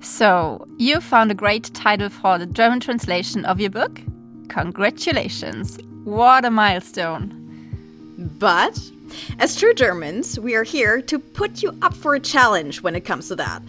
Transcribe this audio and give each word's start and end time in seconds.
So, 0.00 0.66
you 0.78 1.00
found 1.00 1.30
a 1.30 1.34
great 1.34 1.72
title 1.74 2.08
for 2.08 2.38
the 2.38 2.46
German 2.46 2.80
translation 2.80 3.44
of 3.44 3.60
your 3.60 3.70
book? 3.70 4.00
Congratulations! 4.48 5.78
What 6.04 6.44
a 6.44 6.50
milestone! 6.50 7.40
But, 8.38 8.78
as 9.38 9.56
true 9.56 9.74
Germans, 9.74 10.38
we 10.38 10.54
are 10.54 10.62
here 10.62 11.00
to 11.02 11.18
put 11.18 11.62
you 11.62 11.76
up 11.82 11.94
for 11.94 12.14
a 12.14 12.20
challenge 12.20 12.82
when 12.82 12.94
it 12.94 13.04
comes 13.04 13.28
to 13.28 13.36
that. 13.36 13.62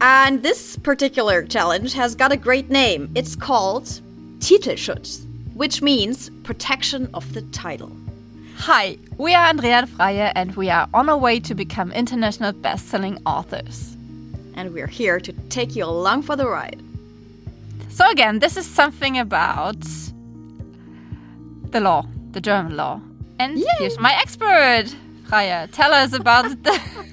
And 0.00 0.42
this 0.42 0.76
particular 0.76 1.42
challenge 1.44 1.92
has 1.94 2.14
got 2.14 2.32
a 2.32 2.36
great 2.36 2.70
name. 2.70 3.10
It's 3.14 3.34
called 3.34 4.00
Titelschutz, 4.38 5.26
which 5.54 5.82
means 5.82 6.30
protection 6.44 7.08
of 7.14 7.32
the 7.34 7.42
title. 7.42 7.90
Hi, 8.58 8.98
we 9.18 9.34
are 9.34 9.46
Andrea 9.46 9.78
and 9.78 9.88
Freya, 9.88 10.32
and 10.34 10.54
we 10.56 10.70
are 10.70 10.88
on 10.94 11.08
our 11.08 11.18
way 11.18 11.40
to 11.40 11.54
become 11.54 11.92
international 11.92 12.52
best-selling 12.52 13.18
authors. 13.24 13.97
And 14.58 14.74
we're 14.74 14.88
here 14.88 15.20
to 15.20 15.32
take 15.50 15.76
you 15.76 15.84
along 15.84 16.22
for 16.22 16.34
the 16.34 16.48
ride. 16.48 16.82
So 17.90 18.02
again, 18.10 18.40
this 18.40 18.56
is 18.56 18.66
something 18.66 19.16
about 19.16 19.80
the 21.70 21.80
law, 21.80 22.04
the 22.32 22.40
German 22.40 22.76
law. 22.76 23.00
And 23.38 23.56
Yay. 23.56 23.64
here's 23.78 23.98
my 24.00 24.12
expert, 24.20 24.86
Freya. 25.28 25.68
Tell 25.70 25.92
us 25.94 26.12
about 26.12 26.44
the 26.64 26.70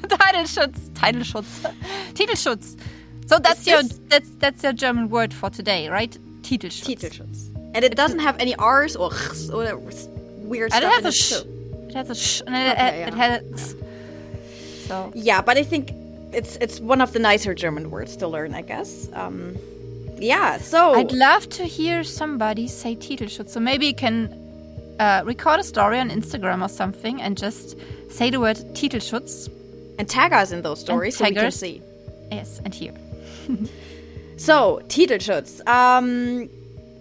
Titelschutz, 0.07 0.79
Titelschutz, 0.99 1.71
Titelschutz. 2.15 2.77
So 3.27 3.37
that's 3.37 3.61
Is 3.61 3.67
your 3.67 3.83
this- 3.83 3.99
that's 4.09 4.29
that's 4.39 4.63
your 4.63 4.73
German 4.73 5.09
word 5.09 5.31
for 5.31 5.49
today, 5.51 5.87
right? 5.89 6.17
Titelschutz. 6.41 6.87
Titelschutz. 6.89 7.39
And 7.75 7.83
it 7.85 7.95
doesn't 7.95 8.19
have 8.27 8.35
any 8.39 8.55
R's 8.55 8.95
or 8.95 9.09
Chs 9.11 9.53
or 9.53 9.77
weird 10.49 10.73
And 10.73 10.83
it 10.83 10.89
has 10.89 10.99
in 11.01 11.05
a 11.05 11.09
it, 11.09 11.13
sh. 11.13 11.33
It 11.89 11.93
has 11.93 12.09
a 12.09 12.15
sh. 12.15 12.41
And 12.47 12.55
it, 12.55 12.71
Okay, 12.71 13.03
it 13.03 13.13
yeah. 13.15 13.39
has. 13.39 13.75
So 14.87 15.11
Yeah, 15.13 15.41
but 15.41 15.57
I 15.57 15.63
think 15.63 15.91
it's 16.31 16.57
it's 16.57 16.79
one 16.79 17.01
of 17.01 17.13
the 17.13 17.19
nicer 17.19 17.53
German 17.53 17.91
words 17.91 18.15
to 18.17 18.27
learn, 18.27 18.53
I 18.53 18.61
guess. 18.61 19.09
Um, 19.13 19.57
yeah, 20.17 20.57
so 20.57 20.93
I'd 20.93 21.11
love 21.11 21.49
to 21.49 21.63
hear 21.63 22.03
somebody 22.03 22.67
say 22.67 22.95
Titelschutz. 22.95 23.49
So 23.49 23.59
maybe 23.59 23.87
you 23.87 23.95
can 23.95 24.95
uh, 24.99 25.23
record 25.25 25.59
a 25.59 25.63
story 25.63 25.99
on 25.99 26.09
Instagram 26.09 26.63
or 26.63 26.69
something 26.69 27.21
and 27.21 27.37
just 27.37 27.77
say 28.09 28.29
the 28.29 28.39
word 28.39 28.57
Titelschutz. 28.73 29.49
and 29.99 30.09
tag 30.09 30.33
us 30.33 30.51
in 30.51 30.61
those 30.61 30.79
stories 30.79 31.17
so 31.17 31.25
we 31.25 31.33
can 31.33 31.51
see. 31.51 31.81
Yes, 32.31 32.59
and 32.63 32.73
here. 32.73 32.93
So, 34.37 34.81
Titelschutz. 34.87 35.65
Um, 35.67 36.49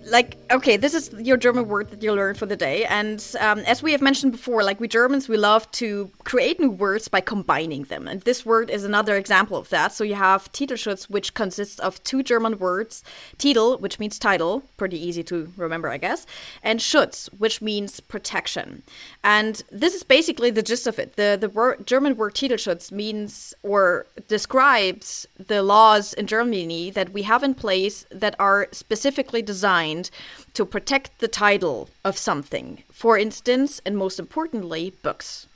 like, 0.06 0.36
okay, 0.50 0.76
this 0.76 0.94
is 0.94 1.10
your 1.14 1.36
German 1.36 1.68
word 1.68 1.90
that 1.90 2.02
you 2.02 2.12
learned 2.12 2.38
for 2.38 2.46
the 2.46 2.56
day. 2.56 2.84
And 2.84 3.24
um, 3.40 3.60
as 3.60 3.82
we 3.82 3.92
have 3.92 4.02
mentioned 4.02 4.32
before, 4.32 4.62
like 4.62 4.80
we 4.80 4.88
Germans, 4.88 5.28
we 5.28 5.36
love 5.36 5.70
to 5.72 6.10
create 6.24 6.60
new 6.60 6.70
words 6.70 7.08
by 7.08 7.20
combining 7.20 7.84
them. 7.84 8.06
And 8.06 8.20
this 8.22 8.44
word 8.44 8.70
is 8.70 8.84
another 8.84 9.16
example 9.16 9.56
of 9.56 9.68
that. 9.70 9.92
So 9.92 10.04
you 10.04 10.14
have 10.14 10.52
Titelschutz, 10.52 11.08
which 11.08 11.34
consists 11.34 11.78
of 11.78 12.02
two 12.04 12.22
German 12.22 12.58
words 12.58 13.02
Titel, 13.38 13.80
which 13.80 13.98
means 13.98 14.18
title, 14.18 14.62
pretty 14.76 14.98
easy 14.98 15.22
to 15.24 15.52
remember, 15.56 15.88
I 15.88 15.98
guess, 15.98 16.26
and 16.62 16.80
Schutz, 16.80 17.28
which 17.38 17.62
means 17.62 18.00
protection. 18.00 18.82
And 19.22 19.62
this 19.70 19.94
is 19.94 20.02
basically 20.02 20.50
the 20.50 20.62
gist 20.62 20.86
of 20.86 20.98
it. 20.98 21.16
The, 21.16 21.38
the 21.40 21.48
word, 21.48 21.86
German 21.86 22.16
word 22.16 22.34
Titelschutz 22.34 22.92
means 22.92 23.54
or 23.62 24.06
describes 24.28 25.26
the 25.38 25.62
laws 25.62 26.12
in 26.14 26.26
Germany 26.26 26.90
that 26.90 27.12
we 27.12 27.22
have 27.22 27.42
in 27.42 27.54
place 27.54 28.06
that 28.10 28.36
are 28.38 28.68
specifically 28.72 29.42
designed 29.42 29.93
to 30.54 30.64
protect 30.64 31.18
the 31.18 31.28
title 31.28 31.88
of 32.04 32.16
something. 32.16 32.82
For 32.90 33.18
instance, 33.18 33.80
and 33.84 33.96
most 33.96 34.18
importantly, 34.18 34.94
books. 35.02 35.46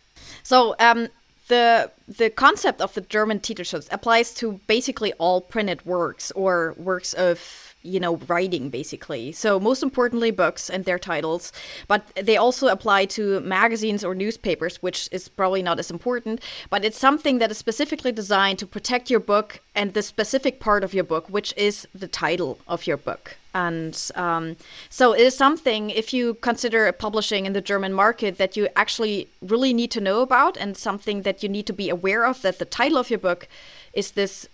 So 0.43 0.75
um, 0.79 1.09
the 1.49 1.91
the 2.07 2.31
concept 2.31 2.81
of 2.81 2.95
the 2.95 3.01
German 3.01 3.41
Titelschutz 3.41 3.89
applies 3.91 4.33
to 4.35 4.61
basically 4.67 5.13
all 5.15 5.41
printed 5.41 5.85
works 5.85 6.31
or 6.33 6.75
works 6.79 7.13
of 7.15 7.75
you 7.83 8.01
know 8.01 8.17
writing 8.29 8.71
basically. 8.71 9.33
So 9.33 9.59
most 9.59 9.83
importantly, 9.83 10.31
books 10.31 10.71
and 10.71 10.85
their 10.85 10.99
titles, 10.99 11.53
but 11.87 12.07
they 12.17 12.37
also 12.37 12.69
apply 12.69 13.07
to 13.17 13.41
magazines 13.41 14.05
or 14.05 14.15
newspapers, 14.15 14.77
which 14.83 15.09
is 15.13 15.29
probably 15.29 15.63
not 15.63 15.79
as 15.79 15.91
important. 15.91 16.41
But 16.71 16.85
it's 16.85 16.99
something 16.99 17.39
that 17.39 17.51
is 17.51 17.59
specifically 17.59 18.13
designed 18.13 18.59
to 18.61 18.67
protect 18.67 19.11
your 19.11 19.21
book 19.21 19.61
and 19.75 19.95
the 19.95 20.03
specific 20.03 20.61
part 20.61 20.85
of 20.85 20.95
your 20.95 21.05
book, 21.05 21.29
which 21.29 21.55
is 21.57 21.87
the 21.95 22.09
title 22.09 22.59
of 22.67 22.87
your 22.87 22.97
book. 22.97 23.37
And 23.67 23.95
um, 24.15 24.57
so 24.89 25.05
it 25.19 25.25
is 25.29 25.37
something, 25.37 25.91
if 25.91 26.13
you 26.17 26.35
consider 26.51 26.93
publishing 26.93 27.47
in 27.47 27.53
the 27.55 27.65
German 27.73 27.93
market, 27.93 28.39
that 28.39 28.57
you 28.57 28.69
actually 28.77 29.17
really 29.53 29.73
need 29.81 29.91
to 29.97 30.01
know 30.01 30.21
about, 30.29 30.57
and 30.63 30.77
something 30.77 31.23
that 31.23 31.43
you 31.43 31.49
need 31.49 31.67
to 31.67 31.73
be 31.73 31.89
aware 31.91 32.23
of 32.31 32.43
that 32.43 32.59
the 32.59 32.65
title 32.81 32.99
of 32.99 33.11
your 33.11 33.19
book 33.29 33.49
is 33.93 34.13
this 34.13 34.49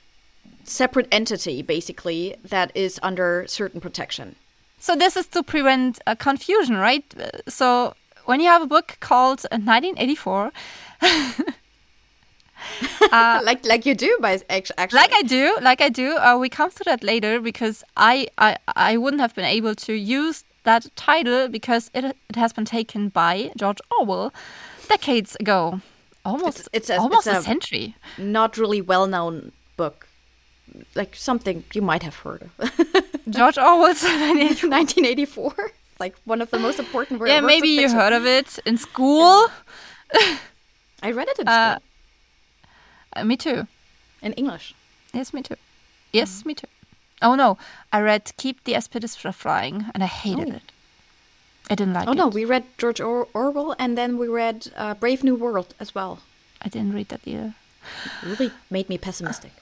separate 0.65 1.09
entity, 1.13 1.63
basically, 1.63 2.37
that 2.55 2.69
is 2.75 2.99
under 3.03 3.45
certain 3.47 3.81
protection. 3.81 4.37
So 4.79 4.97
this 4.97 5.17
is 5.17 5.27
to 5.29 5.43
prevent 5.43 5.99
uh, 6.07 6.15
confusion, 6.15 6.77
right? 6.77 7.05
Uh, 7.19 7.29
So 7.49 7.95
when 8.29 8.41
you 8.41 8.49
have 8.49 8.63
a 8.63 8.67
book 8.67 8.97
called 9.01 9.41
uh, 13.13 13.41
like 13.49 13.65
like 13.67 13.85
you 13.87 13.95
do, 13.95 14.19
by 14.21 14.41
act- 14.51 14.73
actually. 14.79 15.01
Like 15.01 15.13
I 15.15 15.23
do, 15.23 15.57
like 15.63 15.81
I 15.81 15.89
do, 15.89 16.17
uh, 16.17 16.37
we 16.39 16.49
come 16.49 16.71
to 16.71 16.85
that 16.85 17.03
later 17.03 17.41
because 17.41 17.83
I, 17.97 18.29
I 18.39 18.57
I 18.77 18.97
wouldn't 18.97 19.21
have 19.21 19.35
been 19.35 19.45
able 19.59 19.75
to 19.75 19.93
use 19.93 20.45
that 20.65 20.87
title 20.97 21.49
because 21.49 21.91
it 21.95 22.05
it 22.31 22.37
has 22.37 22.53
been 22.53 22.65
taken 22.65 23.09
by 23.11 23.51
George 23.57 23.81
Orwell 23.99 24.33
decades 24.89 25.37
ago, 25.41 25.81
almost 26.25 26.59
It's- 26.61 26.69
it's 26.73 26.91
a- 26.91 26.99
almost 27.01 27.27
it's 27.27 27.37
a, 27.37 27.41
a- 27.41 27.43
century. 27.43 27.95
not 28.19 28.57
really 28.59 28.81
well 28.83 29.07
known 29.07 29.53
book, 29.77 30.07
like 30.95 31.15
something 31.17 31.65
you 31.75 31.83
might 31.83 32.03
have 32.03 32.17
heard 32.25 32.43
of. 32.43 32.51
George 33.31 33.59
Orwell's. 33.59 34.03
1984. 34.05 34.69
1984, 34.71 35.71
like 36.01 36.15
one 36.27 36.43
of 36.43 36.51
the 36.51 36.59
most 36.59 36.79
important 36.79 37.19
wor- 37.21 37.29
yeah, 37.29 37.41
works 37.41 37.47
maybe 37.47 37.69
you 37.69 37.81
fiction. 37.83 37.99
heard 37.99 38.13
of 38.13 38.27
it 38.27 38.59
in 38.67 38.77
school. 38.77 39.49
I 41.03 41.11
read 41.13 41.29
it 41.29 41.39
in 41.39 41.49
Uh, 41.49 41.75
school 41.77 41.83
Uh, 43.17 43.25
me 43.25 43.37
too. 43.37 43.67
in 44.23 44.33
English. 44.35 44.75
Yes, 45.13 45.33
me 45.33 45.43
too. 45.43 45.57
Yes, 46.13 46.45
me 46.45 46.55
too. 46.55 46.67
Oh 47.23 47.35
no, 47.35 47.57
I 47.93 48.01
read 48.01 48.33
Keep 48.37 48.65
the 48.65 48.75
Aspidistra 48.75 49.33
Flying 49.35 49.87
and 49.95 50.03
I 50.03 50.07
hated 50.07 50.49
Oh. 50.51 50.57
it. 50.57 50.73
I 51.71 51.75
didn't 51.75 51.95
like 51.95 52.09
Oh 52.09 52.13
it. 52.13 52.17
no, 52.17 52.29
we 52.29 52.45
read 52.45 52.65
George 52.79 53.01
or- 53.01 53.29
Orwell, 53.35 53.75
and 53.79 53.97
then 53.97 54.19
we 54.19 54.29
read 54.29 54.69
uh, 54.77 54.95
Brave 54.95 55.25
New 55.25 55.35
World 55.35 55.75
as 55.81 55.95
well. 55.95 56.19
I 56.61 56.69
didn't 56.69 56.93
read 56.95 57.09
that 57.09 57.21
either. 57.25 57.55
It 58.23 58.27
Really 58.29 58.51
made 58.71 58.89
me 58.89 58.99
pessimistic. 58.99 59.53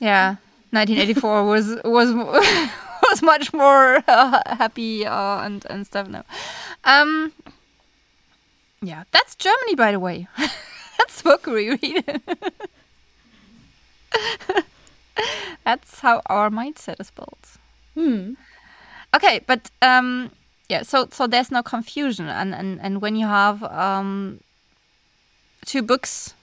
Yeah, 0.00 0.36
1984 0.70 1.44
was 1.52 1.66
was 1.84 2.12
was 3.10 3.22
much 3.22 3.52
more 3.52 4.02
uh, 4.08 4.42
happy 4.56 5.06
uh, 5.06 5.40
and 5.46 5.64
and 5.70 5.86
stuff 5.86 6.08
No, 6.08 6.22
Um, 6.84 7.32
yeah, 8.82 9.04
that's 9.12 9.34
Germany, 9.36 9.74
by 9.76 9.92
the 9.92 10.00
way. 10.00 10.26
book 11.24 11.46
reread. 11.46 12.04
that's 15.64 16.00
how 16.00 16.22
our 16.26 16.50
mindset 16.50 17.00
is 17.00 17.10
built. 17.10 17.58
Hmm. 17.94 18.34
Okay, 19.14 19.40
but 19.46 19.70
um, 19.82 20.30
yeah, 20.68 20.82
so 20.82 21.08
so 21.10 21.26
there's 21.26 21.50
no 21.50 21.62
confusion, 21.62 22.28
and 22.28 22.54
and 22.54 22.80
and 22.80 23.00
when 23.00 23.16
you 23.16 23.26
have 23.26 23.62
um, 23.64 24.40
two 25.64 25.82
books 25.82 26.34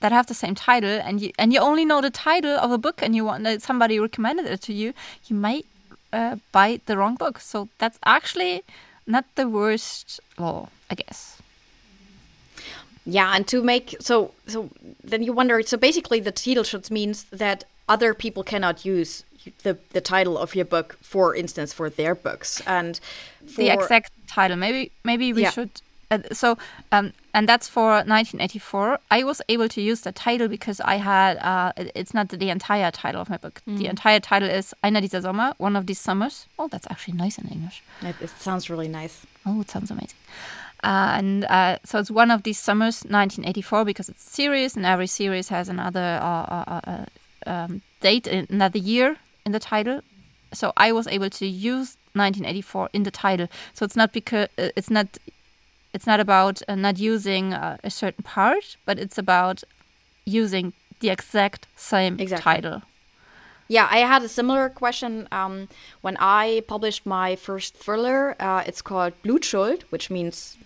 that 0.00 0.12
have 0.12 0.26
the 0.26 0.34
same 0.34 0.54
title, 0.54 1.00
and 1.02 1.20
you 1.20 1.32
and 1.38 1.52
you 1.52 1.60
only 1.60 1.84
know 1.84 2.00
the 2.00 2.10
title 2.10 2.56
of 2.56 2.70
a 2.70 2.78
book, 2.78 3.02
and 3.02 3.14
you 3.14 3.24
want 3.24 3.44
that 3.44 3.62
somebody 3.62 3.98
recommended 3.98 4.46
it 4.46 4.60
to 4.62 4.72
you, 4.72 4.92
you 5.26 5.36
might 5.36 5.66
uh, 6.12 6.36
buy 6.52 6.80
the 6.86 6.96
wrong 6.96 7.16
book. 7.16 7.38
So 7.40 7.68
that's 7.78 7.98
actually 8.04 8.62
not 9.06 9.24
the 9.34 9.48
worst 9.48 10.20
law, 10.38 10.68
I 10.90 10.94
guess. 10.94 11.35
Yeah, 13.06 13.34
and 13.36 13.46
to 13.48 13.62
make 13.62 13.96
so 14.00 14.32
so 14.46 14.68
then 15.04 15.22
you 15.22 15.32
wonder. 15.32 15.62
So 15.62 15.76
basically, 15.76 16.20
the 16.20 16.32
Titelschutz 16.32 16.90
means 16.90 17.24
that 17.30 17.64
other 17.88 18.14
people 18.14 18.42
cannot 18.42 18.84
use 18.84 19.22
the 19.62 19.78
the 19.92 20.00
title 20.00 20.36
of 20.36 20.54
your 20.56 20.64
book, 20.64 20.96
for 21.02 21.34
instance, 21.34 21.72
for 21.72 21.88
their 21.88 22.14
books, 22.16 22.60
and 22.66 22.98
for, 23.46 23.62
the 23.62 23.70
exact 23.70 24.10
title. 24.26 24.56
Maybe 24.56 24.90
maybe 25.04 25.32
we 25.32 25.42
Yeah. 25.42 25.50
should. 25.50 25.70
Uh, 26.08 26.18
so 26.32 26.56
um, 26.92 27.12
and 27.34 27.48
that's 27.48 27.68
for 27.68 27.90
1984. 28.04 28.98
I 29.10 29.24
was 29.24 29.40
able 29.48 29.68
to 29.68 29.80
use 29.80 30.00
the 30.02 30.12
title 30.12 30.48
because 30.48 30.80
I 30.80 30.96
had. 30.96 31.36
Uh, 31.38 31.72
it's 31.94 32.12
not 32.14 32.28
the 32.28 32.50
entire 32.50 32.90
title 32.90 33.20
of 33.20 33.28
my 33.28 33.38
book. 33.38 33.60
The 33.66 33.86
entire 33.86 34.20
title 34.20 34.48
is 34.48 34.74
Einer 34.82 35.00
dieser 35.00 35.22
Sommer, 35.22 35.54
one 35.58 35.76
of 35.76 35.86
these 35.86 36.00
summers. 36.00 36.46
Oh, 36.58 36.68
that's 36.68 36.86
actually 36.90 37.14
nice 37.14 37.38
in 37.38 37.48
English. 37.48 37.82
It, 38.02 38.16
it 38.20 38.30
sounds 38.30 38.68
really 38.70 38.88
nice. 38.88 39.26
Oh, 39.44 39.60
it 39.60 39.70
sounds 39.70 39.90
amazing. 39.90 40.16
Uh, 40.86 41.16
and 41.18 41.44
uh, 41.46 41.76
so 41.84 41.98
it's 41.98 42.12
one 42.12 42.30
of 42.30 42.44
these 42.44 42.60
summers, 42.60 43.02
1984, 43.02 43.84
because 43.84 44.08
it's 44.08 44.24
a 44.24 44.30
series, 44.30 44.76
and 44.76 44.86
every 44.86 45.08
series 45.08 45.48
has 45.48 45.68
another 45.68 46.20
uh, 46.22 46.26
uh, 46.26 46.80
uh, 46.86 47.04
um, 47.44 47.82
date, 48.00 48.28
another 48.28 48.78
year 48.78 49.16
in 49.44 49.50
the 49.50 49.58
title. 49.58 50.00
So 50.54 50.72
I 50.76 50.92
was 50.92 51.08
able 51.08 51.28
to 51.28 51.46
use 51.46 51.96
1984 52.12 52.90
in 52.92 53.02
the 53.02 53.10
title. 53.10 53.48
So 53.74 53.84
it's 53.84 53.96
not 53.96 54.12
because 54.12 54.46
it's 54.56 54.88
not 54.88 55.18
it's 55.92 56.06
not 56.06 56.20
about 56.20 56.62
uh, 56.68 56.76
not 56.76 56.98
using 57.00 57.52
uh, 57.52 57.78
a 57.82 57.90
certain 57.90 58.22
part, 58.22 58.76
but 58.84 58.96
it's 58.96 59.18
about 59.18 59.64
using 60.24 60.72
the 61.00 61.10
exact 61.10 61.66
same 61.74 62.20
Exactly. 62.20 62.42
title. 62.42 62.82
Yeah, 63.68 63.88
I 63.90 63.98
had 63.98 64.22
a 64.22 64.28
similar 64.28 64.68
question 64.68 65.26
um, 65.32 65.68
when 66.02 66.16
I 66.20 66.62
published 66.68 67.04
my 67.06 67.34
first 67.34 67.74
thriller. 67.74 68.36
Uh, 68.38 68.62
it's 68.64 68.82
called 68.82 69.14
Blutschuld, 69.24 69.82
which 69.90 70.10
means 70.10 70.56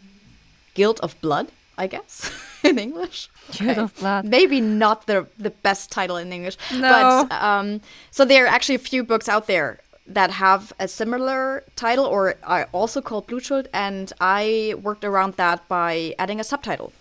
guilt 0.75 1.00
of 1.00 1.20
blood, 1.20 1.49
I 1.78 1.87
guess, 1.87 2.31
in 2.64 2.78
English. 2.78 3.28
Guilt 3.52 3.78
of 3.78 3.94
blood. 3.96 4.25
Maybe 4.25 4.61
not 4.61 5.06
the 5.06 5.26
the 5.38 5.50
best 5.50 5.90
title 5.90 6.17
in 6.17 6.32
English, 6.32 6.56
No. 6.72 7.26
but 7.28 7.32
um, 7.43 7.81
so 8.11 8.25
there 8.25 8.44
are 8.44 8.49
actually 8.49 8.76
a 8.76 8.88
few 8.90 9.02
books 9.05 9.28
out 9.28 9.46
there 9.46 9.78
that 10.06 10.31
have 10.31 10.72
a 10.81 10.88
similar 10.88 11.62
title 11.76 12.05
or 12.05 12.34
are 12.43 12.69
also 12.72 13.00
called 13.00 13.26
Blutschuld, 13.28 13.67
and 13.72 14.12
I 14.20 14.75
worked 14.82 15.05
around 15.05 15.34
that 15.37 15.67
by 15.69 16.14
adding 16.19 16.40
a 16.40 16.44
subtitle. 16.44 16.93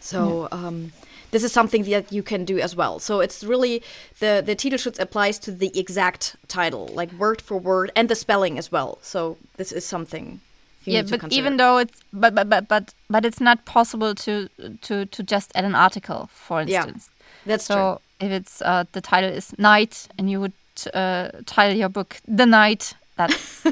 So 0.00 0.48
um, 0.52 0.92
this 1.30 1.42
is 1.42 1.52
something 1.52 1.82
that 1.90 2.12
you 2.12 2.22
can 2.22 2.44
do 2.44 2.58
as 2.58 2.76
well. 2.76 2.98
So 2.98 3.20
it's 3.20 3.42
really 3.44 3.82
the 4.20 4.42
the 4.44 4.54
Titelschutz 4.56 4.98
applies 4.98 5.38
to 5.40 5.50
the 5.50 5.70
exact 5.78 6.36
title, 6.48 6.88
like 6.94 7.12
word 7.12 7.40
for 7.42 7.58
word, 7.58 7.90
and 7.96 8.08
the 8.08 8.14
spelling 8.14 8.56
as 8.58 8.70
well. 8.72 8.98
So 9.02 9.36
this 9.56 9.72
is 9.72 9.84
something. 9.84 10.40
You 10.86 10.94
yeah, 10.94 11.02
but 11.02 11.32
even 11.32 11.56
though 11.56 11.78
it's 11.78 12.00
but 12.12 12.34
but 12.34 12.48
but 12.48 12.68
but 12.68 12.94
but 13.10 13.24
it's 13.24 13.40
not 13.40 13.64
possible 13.64 14.14
to 14.14 14.48
to 14.82 15.06
to 15.06 15.22
just 15.22 15.50
add 15.54 15.64
an 15.64 15.74
article, 15.74 16.28
for 16.32 16.62
Yeah, 16.62 16.84
instance. 16.84 17.10
that's 17.44 17.66
true. 17.66 17.74
So 17.74 18.00
if 18.20 18.30
it's 18.30 18.62
uh, 18.62 18.84
the 18.92 19.00
title 19.00 19.30
is 19.30 19.52
night 19.58 20.08
and 20.16 20.30
you 20.30 20.40
would 20.40 20.52
uh, 20.94 21.30
title 21.44 21.76
your 21.76 21.88
book 21.88 22.20
the 22.28 22.46
night, 22.46 22.94
that's 23.16 23.62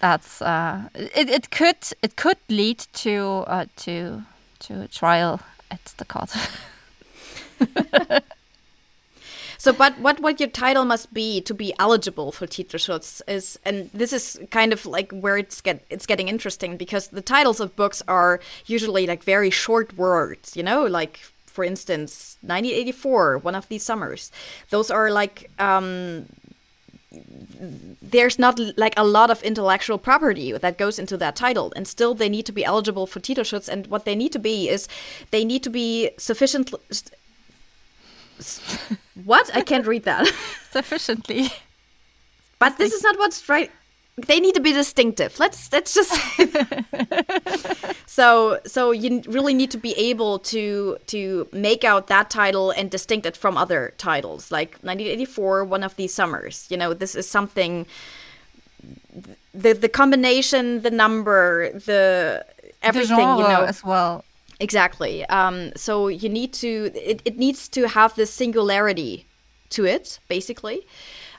that's 0.00 0.42
uh, 0.42 0.88
it. 0.94 1.28
It 1.28 1.50
could 1.50 1.76
it 2.02 2.16
could 2.16 2.38
lead 2.48 2.78
to 3.04 3.44
uh, 3.46 3.66
to 3.84 4.22
to 4.60 4.82
a 4.82 4.88
trial 4.88 5.40
at 5.70 5.84
the 5.98 6.04
court. 6.04 6.30
So, 9.62 9.72
but 9.72 9.96
what 10.00 10.18
what 10.18 10.40
your 10.40 10.48
title 10.48 10.84
must 10.84 11.14
be 11.14 11.40
to 11.42 11.54
be 11.54 11.72
eligible 11.78 12.32
for 12.32 12.48
Titelschutz 12.48 13.22
is, 13.28 13.60
and 13.64 13.88
this 13.94 14.12
is 14.12 14.40
kind 14.50 14.72
of 14.72 14.84
like 14.86 15.12
where 15.12 15.38
it's 15.38 15.60
get 15.60 15.84
it's 15.88 16.04
getting 16.04 16.26
interesting 16.26 16.76
because 16.76 17.06
the 17.18 17.22
titles 17.22 17.60
of 17.60 17.76
books 17.76 18.02
are 18.08 18.40
usually 18.66 19.06
like 19.06 19.22
very 19.22 19.50
short 19.50 19.96
words, 19.96 20.56
you 20.56 20.64
know, 20.64 20.84
like 20.84 21.20
for 21.46 21.62
instance, 21.62 22.38
1984, 22.40 23.38
one 23.38 23.54
of 23.54 23.68
these 23.68 23.84
summers. 23.84 24.32
Those 24.70 24.90
are 24.90 25.12
like 25.12 25.48
um, 25.60 26.26
there's 28.02 28.40
not 28.40 28.58
like 28.76 28.94
a 28.96 29.04
lot 29.04 29.30
of 29.30 29.44
intellectual 29.44 29.98
property 29.98 30.50
that 30.50 30.76
goes 30.76 30.98
into 30.98 31.16
that 31.18 31.36
title 31.36 31.72
and 31.76 31.86
still 31.86 32.14
they 32.14 32.28
need 32.28 32.46
to 32.46 32.52
be 32.52 32.64
eligible 32.64 33.06
for 33.06 33.20
Titelschutz 33.20 33.68
and 33.68 33.86
what 33.86 34.06
they 34.06 34.16
need 34.16 34.32
to 34.32 34.40
be 34.40 34.68
is 34.68 34.88
they 35.30 35.44
need 35.44 35.62
to 35.62 35.70
be 35.70 36.10
sufficiently 36.18 36.80
what? 39.24 39.50
I 39.54 39.60
can't 39.60 39.86
read 39.86 40.04
that. 40.04 40.26
Sufficiently. 40.70 41.50
but 42.58 42.78
this 42.78 42.92
is 42.92 43.02
not 43.02 43.18
what's 43.18 43.48
right. 43.48 43.70
They 44.16 44.40
need 44.40 44.54
to 44.54 44.60
be 44.60 44.72
distinctive. 44.72 45.38
Let's 45.38 45.72
let's 45.72 45.94
just 45.94 46.12
so 48.06 48.60
so 48.66 48.90
you 48.90 49.22
really 49.26 49.54
need 49.54 49.70
to 49.70 49.78
be 49.78 49.92
able 49.94 50.38
to 50.40 50.98
to 51.06 51.48
make 51.52 51.82
out 51.82 52.08
that 52.08 52.28
title 52.28 52.72
and 52.72 52.90
distinct 52.90 53.24
it 53.24 53.36
from 53.36 53.56
other 53.56 53.94
titles. 53.96 54.50
Like 54.50 54.72
1984 54.82 55.64
one 55.64 55.82
of 55.82 55.96
these 55.96 56.12
summers. 56.12 56.66
You 56.68 56.76
know 56.76 56.92
this 56.92 57.14
is 57.14 57.26
something 57.26 57.86
the 59.54 59.72
the 59.72 59.88
combination 59.88 60.82
the 60.82 60.90
number 60.90 61.72
the 61.72 62.44
everything 62.82 63.16
the 63.16 63.36
you 63.36 63.48
know. 63.48 63.64
as 63.64 63.82
well. 63.82 64.24
Exactly. 64.62 65.26
Um, 65.26 65.72
so 65.74 66.06
you 66.06 66.28
need 66.28 66.52
to 66.54 66.92
it, 66.94 67.20
it 67.24 67.36
needs 67.36 67.68
to 67.70 67.88
have 67.88 68.14
this 68.14 68.32
singularity 68.32 69.26
to 69.70 69.84
it, 69.84 70.20
basically. 70.28 70.86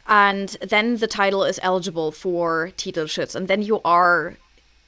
And 0.08 0.50
then 0.62 0.98
the 0.98 1.08
title 1.08 1.46
is 1.46 1.58
eligible 1.64 2.12
for 2.12 2.72
Titelschutz. 2.75 3.34
And 3.34 3.48
then 3.48 3.62
you 3.62 3.80
are 3.86 4.36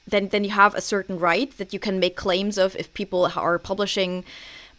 then 0.06 0.28
then 0.28 0.44
you 0.44 0.50
have 0.50 0.74
a 0.74 0.82
certain 0.82 1.18
right 1.18 1.56
that 1.56 1.72
you 1.72 1.78
can 1.78 1.98
make 1.98 2.14
claims 2.14 2.58
of 2.58 2.76
if 2.76 2.92
people 2.92 3.32
are 3.34 3.58
publishing 3.58 4.22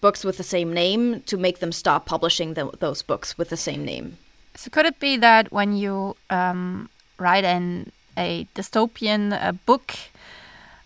books 0.02 0.24
with 0.24 0.38
the 0.38 0.44
same 0.44 0.72
name 0.72 1.22
to 1.22 1.36
make 1.36 1.58
them 1.58 1.72
stop 1.72 2.06
publishing 2.06 2.54
tho- 2.54 2.76
those 2.78 3.02
books 3.02 3.40
with 3.40 3.50
the 3.50 3.58
same 3.58 3.84
name. 3.84 4.18
So 4.54 4.70
could 4.70 4.86
it 4.86 5.00
be 5.00 5.18
that 5.18 5.52
when 5.52 5.76
you 5.76 6.16
um, 6.30 6.90
write 7.18 7.44
an 7.44 7.92
a 8.16 8.48
dystopian 8.54 9.34
uh, 9.34 9.54
book 9.66 9.96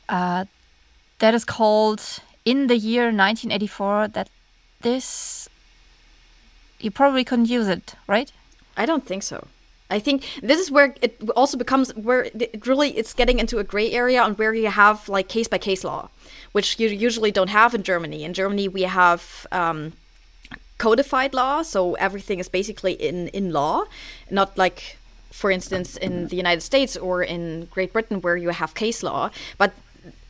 uh, 0.07 0.45
that 1.19 1.33
is 1.33 1.43
called 1.43 2.21
in 2.45 2.67
the 2.67 2.77
year 2.77 3.05
1984 3.05 4.09
that 4.09 4.29
this 4.81 5.49
you 6.79 6.91
probably 6.91 7.23
couldn't 7.23 7.49
use 7.49 7.67
it, 7.67 7.93
right? 8.07 8.31
I 8.75 8.85
don't 8.85 9.05
think 9.05 9.23
so. 9.23 9.47
I 9.91 9.99
think 9.99 10.23
this 10.41 10.59
is 10.59 10.71
where 10.71 10.95
it 11.01 11.21
also 11.35 11.57
becomes 11.57 11.93
where 11.95 12.23
it 12.23 12.65
really 12.65 12.97
it's 12.97 13.13
getting 13.13 13.39
into 13.39 13.59
a 13.59 13.63
gray 13.63 13.91
area 13.91 14.21
on 14.21 14.35
where 14.35 14.53
you 14.53 14.69
have 14.69 15.09
like 15.09 15.27
case 15.27 15.47
by 15.49 15.57
case 15.57 15.83
law, 15.83 16.09
which 16.53 16.79
you 16.79 16.87
usually 16.87 17.31
don't 17.31 17.49
have 17.49 17.75
in 17.75 17.83
Germany. 17.83 18.23
In 18.23 18.33
Germany, 18.33 18.69
we 18.69 18.83
have 18.83 19.45
um, 19.51 19.93
codified 20.77 21.33
law, 21.33 21.61
so 21.61 21.95
everything 21.95 22.39
is 22.39 22.47
basically 22.47 22.93
in 22.93 23.27
in 23.29 23.51
law, 23.51 23.83
not 24.29 24.57
like, 24.57 24.97
for 25.29 25.51
instance, 25.51 25.97
in 25.97 26.29
the 26.29 26.37
United 26.37 26.61
States 26.61 26.95
or 26.95 27.21
in 27.21 27.65
Great 27.65 27.91
Britain 27.91 28.21
where 28.21 28.37
you 28.37 28.49
have 28.49 28.73
case 28.73 29.03
law. 29.03 29.29
But 29.57 29.73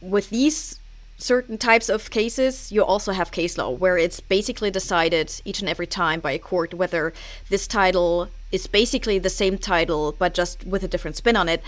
with 0.01 0.31
these 0.31 0.80
certain 1.21 1.57
types 1.57 1.87
of 1.89 2.09
cases, 2.09 2.71
you 2.71 2.83
also 2.83 3.11
have 3.11 3.31
case 3.31 3.57
law 3.57 3.69
where 3.69 3.97
it's 3.97 4.19
basically 4.19 4.71
decided 4.71 5.31
each 5.45 5.59
and 5.59 5.69
every 5.69 5.87
time 5.87 6.19
by 6.19 6.31
a 6.31 6.39
court 6.39 6.73
whether 6.73 7.13
this 7.49 7.67
title 7.67 8.27
is 8.51 8.67
basically 8.67 9.19
the 9.19 9.29
same 9.29 9.57
title 9.57 10.15
but 10.17 10.33
just 10.33 10.65
with 10.65 10.83
a 10.83 10.87
different 10.87 11.15
spin 11.15 11.35
on 11.35 11.47
it, 11.47 11.61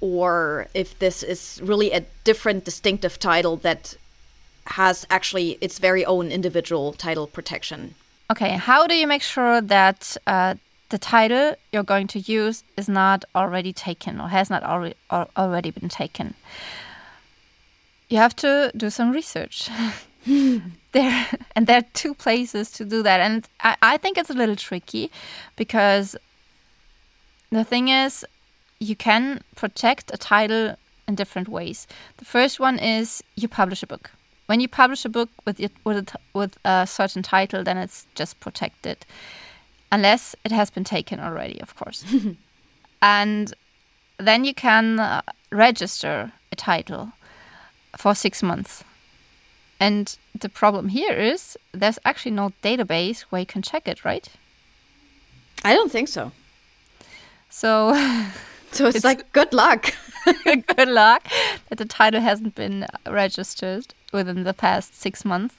or 0.00 0.66
if 0.74 0.98
this 0.98 1.22
is 1.22 1.60
really 1.62 1.92
a 1.92 2.04
different 2.24 2.64
distinctive 2.64 3.18
title 3.18 3.56
that 3.56 3.96
has 4.66 5.06
actually 5.10 5.58
its 5.60 5.78
very 5.78 6.04
own 6.04 6.30
individual 6.30 6.92
title 6.92 7.26
protection. 7.26 7.94
Okay, 8.30 8.50
how 8.50 8.86
do 8.86 8.94
you 8.94 9.06
make 9.06 9.22
sure 9.22 9.60
that 9.62 10.16
uh, 10.26 10.54
the 10.90 10.98
title 10.98 11.54
you're 11.72 11.82
going 11.82 12.06
to 12.08 12.18
use 12.18 12.62
is 12.76 12.88
not 12.88 13.24
already 13.34 13.72
taken 13.72 14.20
or 14.20 14.28
has 14.28 14.50
not 14.50 14.62
already 14.62 14.94
already 15.10 15.70
been 15.70 15.88
taken? 15.88 16.34
You 18.08 18.18
have 18.18 18.34
to 18.36 18.72
do 18.76 18.90
some 18.90 19.10
research. 19.12 19.68
there 20.92 21.26
and 21.54 21.66
there 21.66 21.78
are 21.78 21.86
two 21.94 22.14
places 22.14 22.70
to 22.72 22.84
do 22.84 23.02
that, 23.02 23.20
and 23.20 23.46
I, 23.60 23.76
I 23.82 23.96
think 23.96 24.18
it's 24.18 24.30
a 24.30 24.34
little 24.34 24.56
tricky 24.56 25.10
because 25.56 26.16
the 27.50 27.64
thing 27.64 27.88
is 27.88 28.24
you 28.78 28.96
can 28.96 29.40
protect 29.56 30.10
a 30.12 30.16
title 30.16 30.76
in 31.06 31.14
different 31.14 31.48
ways. 31.48 31.86
The 32.18 32.24
first 32.24 32.60
one 32.60 32.78
is 32.78 33.22
you 33.34 33.48
publish 33.48 33.82
a 33.82 33.86
book. 33.86 34.10
When 34.46 34.60
you 34.60 34.68
publish 34.68 35.04
a 35.04 35.08
book 35.08 35.30
with 35.44 35.60
it, 35.60 35.72
with 35.84 35.96
a, 35.96 36.02
t- 36.02 36.24
with 36.32 36.58
a 36.64 36.86
certain 36.86 37.22
title, 37.22 37.64
then 37.64 37.76
it's 37.76 38.06
just 38.14 38.40
protected, 38.40 39.04
unless 39.92 40.34
it 40.44 40.52
has 40.52 40.70
been 40.70 40.84
taken 40.84 41.20
already, 41.20 41.60
of 41.60 41.74
course. 41.76 42.04
and 43.02 43.52
then 44.18 44.44
you 44.44 44.54
can 44.54 44.98
uh, 44.98 45.22
register 45.50 46.32
a 46.50 46.56
title 46.56 47.12
for 47.98 48.14
six 48.14 48.42
months. 48.42 48.84
And 49.80 50.16
the 50.38 50.48
problem 50.48 50.88
here 50.88 51.12
is 51.12 51.58
there's 51.72 51.98
actually 52.04 52.30
no 52.30 52.52
database 52.62 53.22
where 53.22 53.40
you 53.40 53.46
can 53.46 53.62
check 53.62 53.88
it, 53.88 54.04
right? 54.04 54.28
I 55.64 55.74
don't 55.74 55.90
think 55.90 56.08
so. 56.08 56.30
So 57.50 57.90
So 58.72 58.86
it's, 58.88 59.04
like 59.04 59.32
good 59.32 59.52
luck. 59.52 59.92
good 60.44 60.88
luck 60.88 61.26
that 61.68 61.78
the 61.78 61.84
title 61.84 62.20
hasn't 62.20 62.54
been 62.54 62.86
registered 63.06 63.94
within 64.12 64.44
the 64.44 64.54
past 64.54 64.94
six 64.94 65.24
months. 65.24 65.54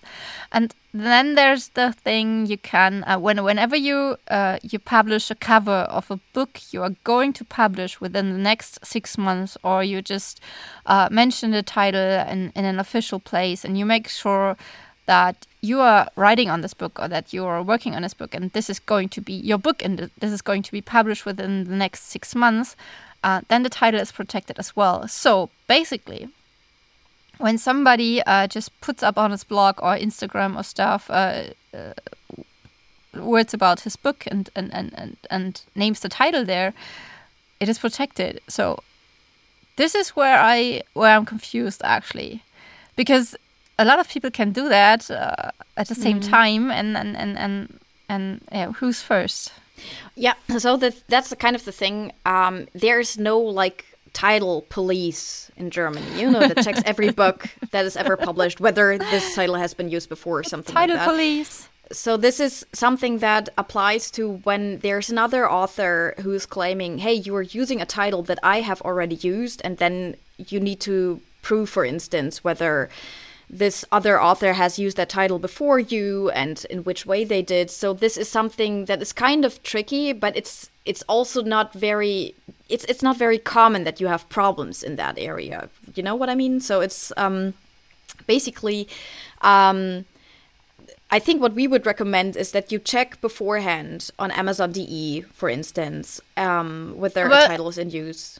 And 0.51 0.73
then 0.93 1.35
there's 1.35 1.69
the 1.69 1.93
thing 1.93 2.47
you 2.47 2.57
can 2.57 3.03
uh, 3.05 3.19
when 3.19 3.43
whenever 3.43 3.75
you 3.75 4.17
uh, 4.29 4.57
you 4.63 4.79
publish 4.79 5.29
a 5.29 5.35
cover 5.35 5.85
of 5.89 6.09
a 6.09 6.19
book 6.33 6.59
you 6.71 6.81
are 6.81 6.95
going 7.03 7.33
to 7.33 7.45
publish 7.45 8.01
within 8.01 8.31
the 8.31 8.39
next 8.39 8.83
six 8.85 9.17
months, 9.17 9.57
or 9.63 9.83
you 9.83 10.01
just 10.01 10.39
uh, 10.85 11.07
mention 11.11 11.51
the 11.51 11.63
title 11.63 12.01
in, 12.01 12.51
in 12.55 12.65
an 12.65 12.79
official 12.79 13.19
place, 13.19 13.63
and 13.63 13.77
you 13.77 13.85
make 13.85 14.07
sure 14.07 14.57
that 15.05 15.45
you 15.61 15.81
are 15.81 16.09
writing 16.15 16.49
on 16.49 16.61
this 16.61 16.73
book 16.73 16.99
or 16.99 17.07
that 17.07 17.33
you 17.33 17.45
are 17.45 17.61
working 17.61 17.95
on 17.95 18.01
this 18.03 18.13
book 18.13 18.33
and 18.33 18.51
this 18.53 18.69
is 18.69 18.79
going 18.79 19.09
to 19.09 19.21
be 19.21 19.33
your 19.33 19.57
book 19.57 19.83
and 19.83 20.09
this 20.19 20.31
is 20.31 20.41
going 20.41 20.63
to 20.63 20.71
be 20.71 20.81
published 20.81 21.25
within 21.25 21.65
the 21.65 21.75
next 21.75 22.03
six 22.03 22.33
months, 22.33 22.75
uh, 23.23 23.41
then 23.49 23.63
the 23.63 23.69
title 23.69 23.99
is 23.99 24.11
protected 24.11 24.57
as 24.57 24.75
well. 24.75 25.07
So 25.07 25.49
basically, 25.67 26.29
when 27.37 27.57
somebody 27.57 28.21
uh, 28.23 28.47
just 28.47 28.79
puts 28.81 29.03
up 29.03 29.17
on 29.17 29.31
his 29.31 29.43
blog 29.43 29.79
or 29.81 29.97
Instagram 29.97 30.57
or 30.57 30.63
stuff 30.63 31.09
uh, 31.09 31.43
uh, 31.73 31.93
words 33.13 33.53
about 33.53 33.81
his 33.81 33.95
book 33.95 34.25
and, 34.27 34.49
and, 34.55 34.73
and, 34.73 34.93
and, 34.95 35.17
and 35.29 35.61
names 35.75 35.99
the 35.99 36.09
title 36.09 36.45
there, 36.45 36.73
it 37.59 37.67
is 37.67 37.79
protected. 37.79 38.39
So 38.47 38.81
this 39.75 39.95
is 39.95 40.09
where 40.09 40.39
I 40.39 40.83
where 40.93 41.15
I'm 41.15 41.25
confused 41.25 41.81
actually, 41.83 42.43
because 42.95 43.35
a 43.79 43.85
lot 43.85 43.99
of 43.99 44.07
people 44.09 44.29
can 44.29 44.51
do 44.51 44.69
that 44.69 45.09
uh, 45.09 45.51
at 45.77 45.87
the 45.87 45.95
same 45.95 46.19
time, 46.19 46.69
and 46.71 46.97
and 46.97 47.15
and, 47.17 47.37
and 47.37 47.79
And 48.09 48.41
yeah, 48.51 48.71
who's 48.73 49.01
first? 49.01 49.53
Yeah, 50.15 50.33
so 50.57 50.77
that 50.77 50.95
that's 51.07 51.29
the 51.29 51.35
kind 51.35 51.55
of 51.55 51.63
the 51.63 51.71
thing. 51.71 52.11
Um, 52.25 52.67
there's 52.73 53.17
no 53.17 53.39
like 53.39 53.85
title 54.13 54.65
police 54.69 55.51
in 55.55 55.69
Germany, 55.69 56.19
you 56.19 56.29
know, 56.31 56.39
that 56.39 56.63
checks 56.63 56.81
every 56.85 57.11
book 57.23 57.47
that 57.71 57.85
is 57.85 57.95
ever 57.95 58.17
published, 58.17 58.59
whether 58.59 58.97
this 58.97 59.35
title 59.35 59.55
has 59.55 59.73
been 59.73 59.89
used 59.89 60.09
before 60.09 60.39
or 60.39 60.43
something 60.43 60.75
Title 60.75 60.95
like 60.95 61.05
that. 61.05 61.11
police. 61.11 61.69
So 61.91 62.17
this 62.17 62.39
is 62.39 62.65
something 62.73 63.19
that 63.19 63.49
applies 63.57 64.11
to 64.11 64.23
when 64.43 64.79
there's 64.79 65.09
another 65.09 65.49
author 65.49 66.15
who's 66.23 66.45
claiming, 66.45 66.99
"Hey, 66.99 67.13
you 67.13 67.35
are 67.35 67.47
using 67.61 67.79
a 67.81 67.85
title 67.85 68.23
that 68.23 68.39
I 68.43 68.61
have 68.61 68.81
already 68.81 69.15
used," 69.15 69.61
and 69.63 69.77
then 69.77 70.15
you 70.37 70.59
need 70.59 70.79
to 70.81 71.21
prove, 71.41 71.69
for 71.69 71.85
instance, 71.85 72.43
whether 72.43 72.89
this 73.49 73.83
other 73.91 74.21
author 74.21 74.53
has 74.53 74.77
used 74.77 74.95
that 74.97 75.09
title 75.09 75.39
before 75.39 75.79
you 75.79 76.29
and 76.31 76.65
in 76.69 76.83
which 76.83 77.05
way 77.05 77.23
they 77.23 77.41
did. 77.41 77.71
So 77.71 77.93
this 77.93 78.15
is 78.15 78.29
something 78.29 78.85
that 78.85 79.01
is 79.01 79.11
kind 79.11 79.43
of 79.43 79.61
tricky, 79.63 80.13
but 80.13 80.37
it's 80.37 80.69
it's 80.85 81.03
also 81.09 81.41
not 81.41 81.73
very 81.73 82.35
it's 82.69 82.85
it's 82.85 83.01
not 83.01 83.17
very 83.17 83.39
common 83.39 83.83
that 83.85 83.99
you 83.99 84.07
have 84.07 84.29
problems 84.29 84.83
in 84.83 84.97
that 84.97 85.17
area. 85.17 85.69
You 85.95 86.03
know 86.03 86.15
what 86.15 86.29
I 86.29 86.35
mean? 86.35 86.59
So 86.59 86.81
it's 86.81 87.11
um 87.17 87.53
basically 88.27 88.87
um 89.41 90.05
I 91.11 91.17
think 91.17 91.41
what 91.41 91.55
we 91.55 91.67
would 91.67 91.87
recommend 91.87 92.35
is 92.37 92.51
that 92.51 92.71
you 92.71 92.77
check 92.77 93.19
beforehand 93.19 94.11
on 94.19 94.29
Amazon 94.29 94.71
DE, 94.71 95.21
for 95.33 95.49
instance, 95.49 96.21
um, 96.37 96.93
whether 96.97 97.25
a 97.25 97.29
But- 97.29 97.47
title 97.47 97.67
is 97.69 97.79
in 97.79 97.89
use. 97.89 98.39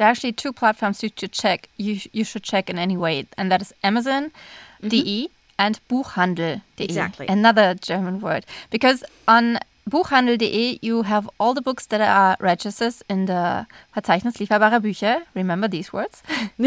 There 0.00 0.08
are 0.08 0.12
actually 0.12 0.32
two 0.32 0.54
platforms 0.54 1.02
you 1.02 1.10
should 1.14 1.32
check. 1.32 1.68
You 1.76 2.00
you 2.14 2.24
should 2.24 2.42
check 2.42 2.70
in 2.70 2.78
any 2.78 2.96
way, 2.96 3.26
and 3.36 3.52
that 3.52 3.60
is 3.60 3.74
Amazon.de 3.84 5.28
and 5.58 5.78
Buchhandel.de. 5.90 6.62
Exactly. 6.82 7.26
Another 7.28 7.74
German 7.74 8.20
word, 8.22 8.46
because 8.70 9.04
on 9.28 9.58
Buchhandel.de 9.90 10.78
you 10.80 11.02
have 11.02 11.28
all 11.38 11.52
the 11.52 11.60
books 11.60 11.84
that 11.88 12.00
are 12.00 12.34
registered 12.40 12.94
in 13.10 13.26
the 13.26 13.66
Verzeichnis 13.94 14.38
lieferbarer 14.40 14.80
Bücher. 14.80 15.24
Remember 15.34 15.68
these 15.68 15.92
words? 15.92 16.22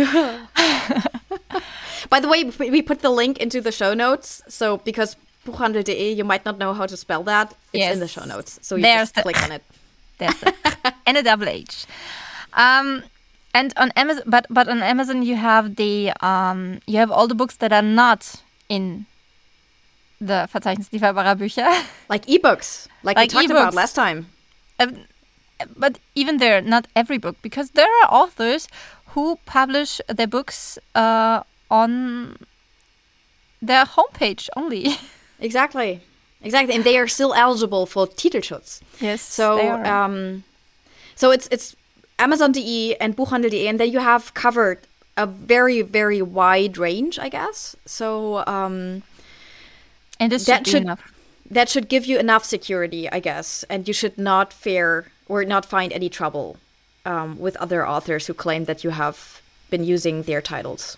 By 2.09 2.19
the 2.19 2.27
way, 2.27 2.43
we 2.59 2.83
put 2.83 2.99
the 3.01 3.09
link 3.09 3.39
into 3.39 3.61
the 3.61 3.71
show 3.71 3.95
notes. 3.95 4.43
So 4.47 4.77
because 4.77 5.15
Buchhandel.de, 5.47 6.11
you 6.13 6.23
might 6.23 6.45
not 6.45 6.59
know 6.59 6.75
how 6.75 6.85
to 6.85 6.95
spell 6.95 7.23
that. 7.23 7.55
It's 7.73 7.93
in 7.95 7.99
the 7.99 8.07
show 8.07 8.25
notes. 8.25 8.59
So 8.61 8.75
you 8.75 8.83
There's 8.83 9.09
just 9.09 9.15
the- 9.15 9.23
click 9.23 9.41
on 9.41 9.51
it. 9.53 9.63
There's 10.19 10.37
the 10.39 10.53
and 11.07 11.17
a 11.17 11.23
double 11.23 11.49
H. 11.49 11.87
Um, 12.53 13.01
and 13.53 13.73
on 13.77 13.91
Amazon, 13.95 14.23
but 14.25 14.45
but 14.49 14.67
on 14.67 14.81
Amazon 14.81 15.23
you 15.23 15.35
have 15.35 15.75
the 15.75 16.11
um, 16.21 16.79
you 16.87 16.97
have 16.97 17.11
all 17.11 17.27
the 17.27 17.35
books 17.35 17.57
that 17.57 17.71
are 17.71 17.81
not 17.81 18.35
in 18.69 19.05
the 20.19 20.47
Verzeichnis 20.51 20.89
lieferbarer 20.89 21.35
Bücher. 21.37 21.85
Like 22.09 22.25
ebooks, 22.25 22.87
like, 23.03 23.17
Like 23.17 23.31
we 23.31 23.47
talked 23.47 23.51
about 23.51 23.73
last 23.73 23.93
time. 23.93 24.27
Um, 24.79 25.05
but 25.77 25.99
even 26.15 26.37
there, 26.37 26.61
not 26.61 26.87
every 26.95 27.17
book, 27.17 27.37
because 27.41 27.71
there 27.71 27.87
are 28.03 28.07
authors 28.11 28.67
who 29.07 29.37
publish 29.45 30.01
their 30.07 30.27
books 30.27 30.77
uh, 30.95 31.43
on 31.69 32.37
their 33.61 33.85
homepage 33.85 34.49
only. 34.55 34.97
Exactly. 35.39 35.99
Exactly. 36.41 36.73
And 36.73 36.85
they 36.85 36.97
are 36.97 37.07
still 37.07 37.33
eligible 37.33 37.85
for 37.85 38.07
Titelschutz. 38.07 38.81
Yes. 39.01 39.21
So 39.21 39.59
um, 39.83 40.45
so 41.15 41.31
it's 41.31 41.49
it's 41.51 41.75
Amazon.de 42.19 42.95
and 42.97 43.15
Buchhandel.de, 43.17 43.67
and 43.67 43.79
then 43.79 43.91
you 43.91 43.99
have 43.99 44.33
covered 44.33 44.79
a 45.17 45.25
very 45.25 45.81
very 45.81 46.21
wide 46.21 46.77
range, 46.77 47.19
I 47.19 47.29
guess. 47.29 47.75
So 47.85 48.43
um, 48.47 49.03
and 50.19 50.31
this 50.31 50.45
that 50.45 50.65
should, 50.65 50.71
should- 50.71 50.81
enough. 50.83 51.13
that 51.51 51.69
should 51.69 51.87
give 51.89 52.05
you 52.05 52.17
enough 52.19 52.43
security, 52.45 53.09
I 53.11 53.19
guess, 53.19 53.63
and 53.69 53.87
you 53.87 53.93
should 53.93 54.17
not 54.17 54.53
fear 54.53 55.11
or 55.27 55.45
not 55.45 55.65
find 55.65 55.93
any 55.93 56.09
trouble 56.09 56.57
um, 57.05 57.39
with 57.39 57.55
other 57.57 57.87
authors 57.87 58.27
who 58.27 58.33
claim 58.33 58.65
that 58.65 58.83
you 58.83 58.91
have 58.91 59.41
been 59.69 59.83
using 59.83 60.23
their 60.23 60.41
titles. 60.41 60.97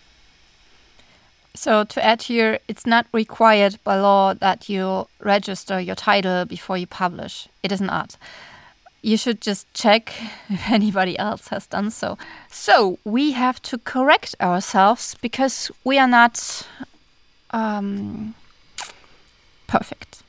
So 1.55 1.86
to 1.86 2.03
add 2.03 2.24
here, 2.24 2.60
it's 2.67 2.86
not 2.86 3.07
required 3.13 3.79
by 3.86 3.98
law 4.00 4.34
that 4.34 4.67
you 4.67 5.07
register 5.19 5.79
your 5.79 5.95
title 5.95 6.43
before 6.45 6.77
you 6.77 6.86
publish. 6.86 7.48
It 7.63 7.72
is 7.72 7.79
not. 7.79 8.17
You 9.06 9.18
should 9.18 9.40
just 9.40 9.72
check 9.76 10.12
if 10.50 10.72
anybody 10.72 11.16
else 11.20 11.50
has 11.50 11.68
done 11.68 11.92
so. 11.92 12.18
So 12.50 12.98
we 13.04 13.34
have 13.34 13.62
to 13.70 13.78
correct 13.78 14.34
ourselves 14.42 15.16
because 15.22 15.70
we 15.84 16.00
are 16.00 16.08
not 16.08 16.68
um, 17.52 18.34
perfect. 19.68 20.24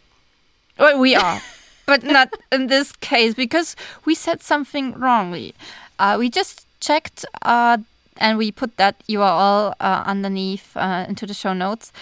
Well, 0.79 1.01
we 1.01 1.15
are, 1.15 1.41
but 1.87 2.03
not 2.05 2.29
in 2.53 2.67
this 2.67 2.93
case 2.93 3.33
because 3.33 3.77
we 4.05 4.15
said 4.15 4.43
something 4.43 4.93
wrongly. 4.93 5.55
Uh, 5.99 6.17
we 6.19 6.29
just 6.29 6.67
checked 6.81 7.25
uh, 7.41 7.79
and 8.19 8.37
we 8.37 8.53
put 8.53 8.77
that 8.77 9.03
URL 9.09 9.73
uh, 9.81 10.03
underneath 10.05 10.77
uh, 10.77 11.07
into 11.09 11.25
the 11.25 11.33
show 11.33 11.55
notes, 11.55 11.93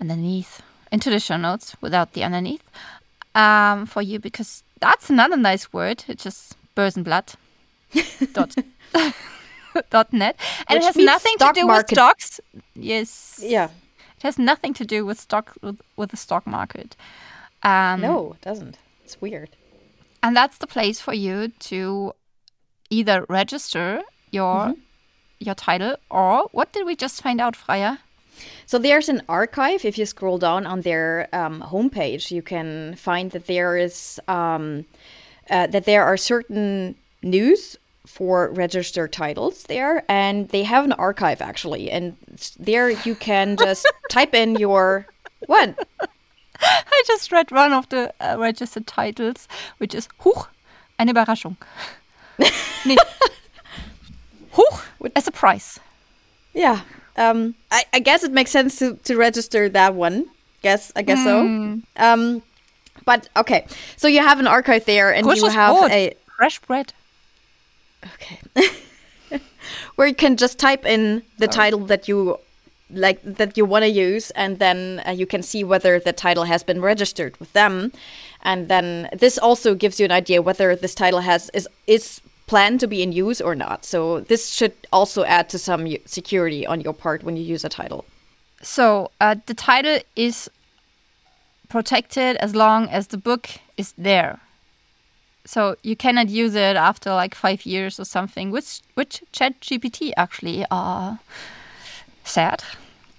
underneath 0.00 0.62
into 0.90 1.10
the 1.10 1.20
show 1.20 1.36
notes 1.36 1.76
without 1.82 2.14
the 2.14 2.24
underneath 2.24 2.64
um, 3.34 3.84
for 3.84 4.00
you 4.00 4.18
because 4.18 4.62
that's 4.82 5.10
another 5.10 5.36
nice 5.36 5.72
word. 5.72 6.04
It's 6.08 6.24
just 6.24 6.56
Börsenblatt 6.76 7.34
dot 8.32 8.54
dot 9.90 10.12
net, 10.12 10.36
and 10.68 10.76
Which 10.78 10.82
it 10.82 10.94
has 10.94 10.96
nothing 10.96 11.36
to 11.38 11.50
do 11.54 11.66
market. 11.66 11.90
with 11.90 11.96
stocks. 11.98 12.40
Yes, 12.74 13.40
Yeah. 13.42 13.68
it 14.16 14.22
has 14.22 14.38
nothing 14.38 14.74
to 14.74 14.84
do 14.84 15.06
with 15.06 15.18
stock 15.20 15.52
with, 15.62 15.80
with 15.96 16.10
the 16.10 16.16
stock 16.16 16.46
market. 16.46 16.96
Um, 17.62 18.00
No, 18.00 18.32
it 18.32 18.40
doesn't. 18.42 18.76
It's 19.04 19.20
weird. 19.20 19.48
and 20.22 20.36
that's 20.36 20.58
the 20.58 20.66
place 20.66 21.00
for 21.00 21.14
you 21.14 21.48
to 21.70 22.12
either 22.90 23.24
register 23.28 24.02
your 24.30 24.74
your 25.40 25.54
title 25.56 25.96
or 26.10 26.48
what 26.52 26.72
did 26.72 26.86
we 26.86 26.94
just 26.96 27.22
find 27.22 27.40
out, 27.40 27.56
Freya? 27.56 27.98
So 28.66 28.78
there's 28.78 29.08
an 29.08 29.22
archive. 29.28 29.84
If 29.84 29.98
you 29.98 30.06
scroll 30.06 30.38
down 30.38 30.66
on 30.66 30.80
their 30.80 31.28
um, 31.32 31.62
homepage, 31.62 32.30
you 32.30 32.42
can 32.42 32.94
find 32.96 33.30
that 33.32 33.46
there 33.46 33.76
is 33.76 34.20
um, 34.28 34.86
uh, 35.50 35.66
that 35.68 35.84
there 35.84 36.04
are 36.04 36.16
certain 36.16 36.94
news 37.22 37.76
for 38.06 38.50
registered 38.52 39.12
titles 39.12 39.64
there, 39.64 40.04
and 40.08 40.48
they 40.48 40.62
have 40.64 40.84
an 40.84 40.92
archive 40.92 41.40
actually. 41.40 41.90
And 41.90 42.16
there 42.58 42.90
you 42.90 43.14
can 43.14 43.56
just 43.58 43.86
type 44.10 44.34
in 44.34 44.56
your 44.56 45.06
what? 45.46 45.78
I 46.60 47.02
just 47.06 47.32
read 47.32 47.50
one 47.50 47.72
of 47.72 47.88
the 47.88 48.12
uh, 48.20 48.36
registered 48.38 48.86
titles, 48.86 49.48
which 49.78 49.94
is 49.94 50.08
Huch, 50.20 50.48
eine 50.98 51.12
Überraschung. 51.12 51.56
nee. 52.86 52.96
Huch, 54.52 54.84
a 55.16 55.20
surprise. 55.20 55.80
Yeah. 56.54 56.80
Um, 57.16 57.54
I, 57.70 57.84
I 57.92 57.98
guess 58.00 58.24
it 58.24 58.32
makes 58.32 58.50
sense 58.50 58.78
to, 58.78 58.94
to 59.04 59.16
register 59.16 59.68
that 59.70 59.94
one. 59.94 60.26
Guess 60.62 60.92
I 60.96 61.02
guess 61.02 61.22
so. 61.24 61.40
Um, 61.96 62.42
but 63.04 63.28
okay. 63.36 63.66
So 63.96 64.08
you 64.08 64.20
have 64.20 64.38
an 64.38 64.46
archive 64.46 64.84
there, 64.84 65.12
and 65.12 65.26
you 65.26 65.48
have 65.48 65.90
a 65.90 66.14
Fresh 66.36 66.60
bread. 66.60 66.92
Okay. 68.04 68.40
Where 69.94 70.08
you 70.08 70.14
can 70.14 70.36
just 70.36 70.58
type 70.58 70.84
in 70.84 71.22
the 71.38 71.46
title 71.46 71.80
that 71.86 72.08
you 72.08 72.38
like 72.90 73.22
that 73.22 73.56
you 73.56 73.64
want 73.64 73.84
to 73.84 73.88
use 73.88 74.30
and 74.32 74.58
then 74.58 75.02
uh, 75.06 75.10
you 75.10 75.24
can 75.24 75.42
see 75.42 75.64
whether 75.64 75.98
the 75.98 76.12
title 76.12 76.44
has 76.44 76.62
been 76.62 76.80
registered 76.82 77.38
with 77.38 77.50
them 77.54 77.90
and 78.42 78.68
then 78.68 79.08
this 79.12 79.38
also 79.38 79.74
gives 79.74 79.98
you 79.98 80.04
an 80.04 80.12
idea 80.12 80.42
whether 80.42 80.76
this 80.76 80.94
title 80.94 81.20
has 81.20 81.48
is 81.54 81.66
is 81.86 82.20
planned 82.52 82.80
to 82.80 82.86
be 82.86 83.02
in 83.02 83.12
use 83.12 83.40
or 83.40 83.54
not. 83.54 83.82
So 83.82 84.20
this 84.20 84.50
should 84.50 84.74
also 84.92 85.24
add 85.24 85.48
to 85.48 85.58
some 85.58 85.86
security 86.04 86.66
on 86.66 86.82
your 86.82 86.92
part 86.92 87.22
when 87.22 87.34
you 87.38 87.42
use 87.54 87.64
a 87.64 87.70
title. 87.70 88.04
So 88.60 89.10
uh, 89.22 89.36
the 89.46 89.54
title 89.54 89.98
is 90.16 90.50
protected 91.70 92.36
as 92.36 92.54
long 92.54 92.90
as 92.90 93.06
the 93.06 93.16
book 93.16 93.48
is 93.78 93.94
there. 93.96 94.38
So 95.46 95.76
you 95.82 95.96
cannot 95.96 96.28
use 96.28 96.54
it 96.54 96.76
after 96.76 97.14
like 97.14 97.34
five 97.34 97.64
years 97.64 97.98
or 97.98 98.04
something, 98.04 98.50
which 98.52 98.82
which 98.98 99.22
ChatGPT 99.32 100.12
actually 100.16 100.66
uh, 100.70 101.16
said. 102.24 102.62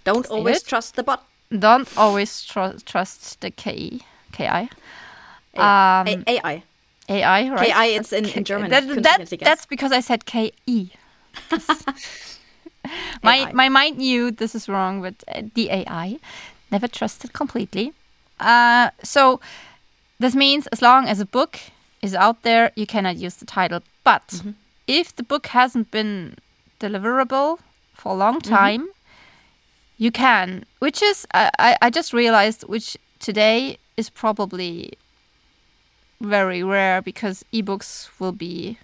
Don't 0.04 0.30
always 0.30 0.58
it? 0.58 0.68
trust 0.68 0.96
the 0.96 1.04
bot. 1.04 1.26
Don't 1.50 1.90
always 1.98 2.46
tr- 2.46 2.78
trust 2.86 3.42
the 3.42 3.50
KI. 3.50 4.02
KI. 4.32 4.46
A- 4.46 5.62
Um, 5.62 6.08
A- 6.08 6.24
AI. 6.28 6.64
AI, 7.10 7.50
right? 7.50 7.74
KI, 7.74 7.96
it's 7.96 8.14
in, 8.14 8.30
in 8.30 8.44
German. 8.44 8.70
That, 8.70 8.88
that, 9.04 9.40
that's 9.40 9.66
because 9.66 9.92
I 9.92 10.00
said 10.00 10.26
KE. 10.26 10.52
my 13.24 13.46
AI. 13.46 13.52
my 13.54 13.70
mind 13.70 13.98
knew 13.98 14.32
this 14.32 14.56
is 14.56 14.68
wrong, 14.70 15.02
but 15.02 15.16
uh, 15.28 15.42
the 15.56 15.70
AI 15.70 16.20
never 16.72 16.88
trusted 16.88 17.34
completely. 17.34 17.94
Uh, 18.40 18.90
so 19.04 19.40
this 20.20 20.36
means 20.36 20.68
as 20.68 20.82
long 20.82 21.08
as 21.08 21.20
a 21.20 21.26
book 21.26 21.60
is 22.02 22.14
out 22.16 22.44
there, 22.44 22.72
you 22.76 22.86
cannot 22.86 23.16
use 23.18 23.36
the 23.36 23.46
title. 23.46 23.82
But 24.04 24.28
Mm-hmm. 24.28 24.52
if 24.88 25.16
the 25.16 25.24
book 25.24 25.48
hasn't 25.48 25.92
been 25.92 26.36
deliverable 26.80 27.60
for 27.94 28.12
a 28.14 28.16
long 28.16 28.40
Mm-hmm. 28.42 28.50
time, 28.50 28.88
you 29.98 30.12
can. 30.12 30.66
Which 30.80 31.02
is 31.02 31.26
I 31.34 31.78
I 31.82 31.90
just 31.90 32.14
realized 32.14 32.64
which 32.68 32.98
today 33.20 33.78
is 33.98 34.10
probably 34.10 34.94
very 36.24 36.64
rare 36.64 37.02
because 37.02 37.46
ebooks 37.54 38.10
will 38.20 38.32
be 38.32 38.78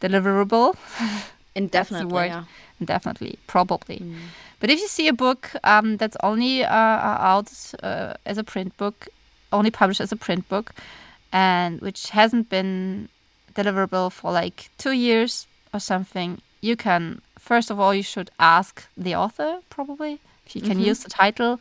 deliverable. 0.00 0.76
Indefinitely, 1.54 2.26
yeah. 2.26 2.44
Definitely, 2.82 3.38
probably. 3.46 4.02
But 4.60 4.70
if 4.70 4.80
you 4.80 4.88
see 4.88 5.08
a 5.08 5.12
book 5.12 5.52
um, 5.64 5.96
that's 5.96 6.16
only 6.22 6.64
uh, 6.64 6.68
out 6.70 7.52
uh, 7.82 8.14
as 8.24 8.38
a 8.38 8.44
print 8.44 8.76
book, 8.76 9.08
only 9.52 9.70
published 9.70 10.00
as 10.00 10.12
a 10.12 10.16
print 10.16 10.48
book, 10.48 10.74
and 11.32 11.80
which 11.80 12.10
hasn't 12.10 12.48
been 12.48 13.08
deliverable 13.54 14.10
for 14.12 14.32
like 14.32 14.70
two 14.78 14.92
years 14.92 15.46
or 15.74 15.80
something, 15.80 16.40
you 16.60 16.76
can 16.76 17.20
first 17.38 17.70
of 17.70 17.80
all 17.80 17.94
you 17.94 18.02
should 18.02 18.30
ask 18.38 18.86
the 18.96 19.14
author 19.14 19.60
probably 19.70 20.20
if 20.46 20.52
he 20.52 20.60
can 20.60 20.78
use 20.78 21.02
the 21.02 21.10
title, 21.10 21.60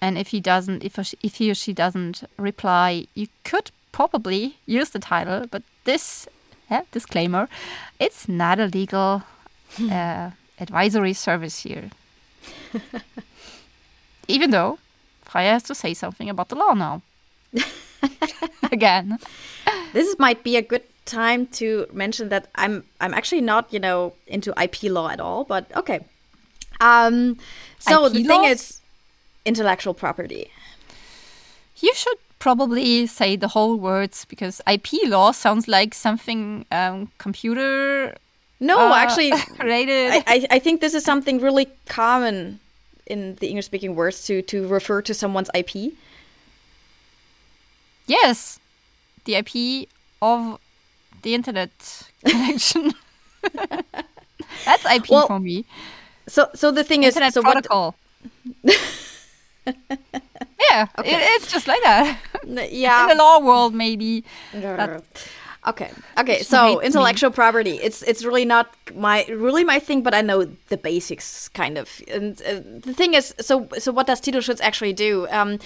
and 0.00 0.18
if 0.18 0.28
he 0.28 0.40
doesn't, 0.40 0.84
if 0.84 0.98
if 1.22 1.34
he 1.36 1.50
or 1.50 1.54
she 1.54 1.72
doesn't 1.72 2.24
reply, 2.36 3.06
you 3.14 3.28
could 3.44 3.70
probably 3.98 4.54
use 4.64 4.90
the 4.90 5.00
title. 5.00 5.46
But 5.50 5.62
this 5.82 6.28
yeah, 6.70 6.82
disclaimer, 6.92 7.48
it's 7.98 8.28
not 8.28 8.60
a 8.60 8.66
legal 8.66 9.24
uh, 9.90 10.30
advisory 10.60 11.14
service 11.14 11.66
here. 11.66 11.90
Even 14.28 14.50
though 14.50 14.78
Freya 15.22 15.50
has 15.58 15.64
to 15.64 15.74
say 15.74 15.94
something 15.94 16.30
about 16.30 16.48
the 16.48 16.54
law 16.54 16.74
now. 16.74 17.02
Again. 18.72 19.18
This 19.92 20.16
might 20.18 20.44
be 20.44 20.56
a 20.56 20.62
good 20.62 20.84
time 21.04 21.46
to 21.58 21.86
mention 21.92 22.28
that 22.28 22.46
I'm 22.54 22.84
I'm 23.00 23.14
actually 23.14 23.40
not 23.40 23.72
you 23.72 23.80
know 23.80 24.12
into 24.26 24.54
IP 24.62 24.84
law 24.84 25.08
at 25.08 25.18
all, 25.18 25.42
but 25.44 25.64
okay. 25.74 26.00
Um, 26.80 27.38
so 27.80 28.06
IP 28.06 28.12
the 28.12 28.24
thing 28.24 28.44
is 28.44 28.80
intellectual 29.44 29.94
property. 29.94 30.52
You 31.80 31.94
should 31.94 32.18
probably 32.38 33.06
say 33.06 33.36
the 33.36 33.48
whole 33.48 33.76
words 33.76 34.24
because 34.24 34.60
IP 34.66 34.88
law 35.06 35.32
sounds 35.32 35.68
like 35.68 35.94
something 35.94 36.64
um, 36.70 37.10
computer 37.18 38.14
No, 38.60 38.78
uh, 38.78 38.94
actually, 38.94 39.32
related. 39.58 40.22
I, 40.26 40.46
I 40.50 40.58
think 40.58 40.80
this 40.80 40.94
is 40.94 41.04
something 41.04 41.40
really 41.40 41.66
common 41.86 42.60
in 43.06 43.36
the 43.36 43.48
English 43.48 43.66
speaking 43.66 43.94
words 43.96 44.24
to 44.26 44.42
to 44.42 44.66
refer 44.68 45.02
to 45.02 45.14
someone's 45.14 45.50
IP. 45.54 45.92
yes, 48.06 48.58
the 49.24 49.34
IP 49.36 49.88
of 50.22 50.58
the 51.22 51.34
internet 51.34 51.70
connection. 52.24 52.92
That's 54.64 54.84
IP 54.84 55.10
Well, 55.10 55.26
for 55.26 55.38
me. 55.40 55.64
So 56.28 56.48
so 56.54 56.70
the 56.70 56.84
thing 56.84 57.02
is 57.04 57.16
Internet 57.16 57.34
so 57.34 57.42
what 57.42 57.66
yeah, 60.70 60.86
it, 60.98 61.04
it's 61.06 61.50
just 61.50 61.66
like 61.66 61.82
that. 61.82 62.18
yeah 62.70 63.02
In 63.02 63.08
the 63.16 63.22
law 63.22 63.40
world, 63.40 63.74
maybe. 63.74 64.24
Okay. 65.66 65.90
Okay. 66.18 66.42
So 66.42 66.66
hates 66.66 66.80
me. 66.80 66.86
intellectual 66.86 67.30
property. 67.30 67.78
It's 67.82 68.02
it's 68.02 68.24
really 68.24 68.44
not 68.44 68.74
my 68.94 69.26
really 69.26 69.64
my 69.64 69.78
thing, 69.78 70.02
but 70.02 70.14
I 70.14 70.22
know 70.22 70.44
the 70.68 70.76
basics 70.76 71.48
kind 71.48 71.76
of. 71.76 72.00
And 72.08 72.40
uh, 72.42 72.60
the 72.86 72.94
thing 72.94 73.14
is, 73.14 73.34
so 73.40 73.68
so 73.78 73.92
what 73.92 74.06
does 74.06 74.20
Titelschutz 74.20 74.60
actually 74.62 74.92
do? 74.94 75.26
Um, 75.30 75.58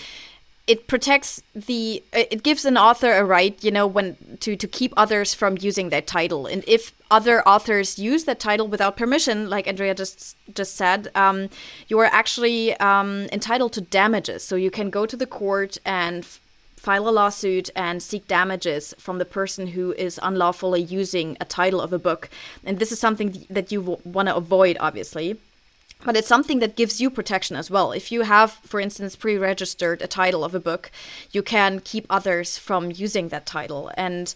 it 0.67 0.87
protects 0.87 1.43
the. 1.55 2.03
It 2.13 2.43
gives 2.43 2.65
an 2.65 2.77
author 2.77 3.13
a 3.13 3.25
right, 3.25 3.63
you 3.65 3.71
know, 3.71 3.87
when 3.87 4.17
to 4.41 4.57
to 4.57 4.69
keep 4.69 4.93
others 4.97 5.35
from 5.35 5.59
using 5.61 5.89
that 5.91 6.07
title, 6.07 6.47
and 6.47 6.63
if 6.67 6.93
other 7.11 7.47
authors 7.47 7.99
use 7.99 8.25
that 8.25 8.41
title 8.41 8.69
without 8.69 8.97
permission, 8.97 9.51
like 9.51 9.67
Andrea 9.67 9.95
just 9.95 10.37
just 10.55 10.77
said, 10.77 11.11
um, 11.15 11.49
you 11.89 11.99
are 11.99 12.07
actually 12.07 12.75
um, 12.77 13.29
entitled 13.33 13.73
to 13.75 13.81
damages. 13.81 14.45
So 14.45 14.57
you 14.57 14.71
can 14.71 14.89
go 14.89 15.05
to 15.05 15.17
the 15.17 15.27
court 15.27 15.79
and 15.85 16.25
file 16.77 17.09
a 17.09 17.11
lawsuit 17.11 17.71
and 17.77 18.03
seek 18.03 18.27
damages 18.27 18.93
from 18.99 19.19
the 19.19 19.25
person 19.25 19.69
who 19.69 19.93
is 19.93 20.19
unlawfully 20.23 20.83
using 20.83 21.37
a 21.41 21.45
title 21.45 21.81
of 21.81 21.93
a 21.93 21.99
book. 21.99 22.29
And 22.65 22.79
this 22.79 22.91
is 22.91 22.99
something 22.99 23.47
that 23.51 23.71
you 23.71 23.99
want 24.05 24.29
to 24.29 24.35
avoid, 24.35 24.77
obviously. 24.81 25.39
But 26.05 26.17
it's 26.17 26.29
something 26.29 26.59
that 26.59 26.77
gives 26.77 27.01
you 27.01 27.11
protection 27.11 27.57
as 27.57 27.71
well. 27.71 27.93
If 27.93 28.11
you 28.11 28.23
have, 28.23 28.53
for 28.65 28.81
instance, 28.81 29.17
pre 29.17 29.37
registered 29.37 30.03
a 30.03 30.07
title 30.07 30.45
of 30.45 30.55
a 30.55 30.61
book, 30.61 30.91
you 31.31 31.43
can 31.43 31.81
keep 31.81 32.07
others 32.11 32.59
from 32.59 32.91
using 32.91 33.29
that 33.29 33.47
title. 33.47 33.91
And 33.97 34.35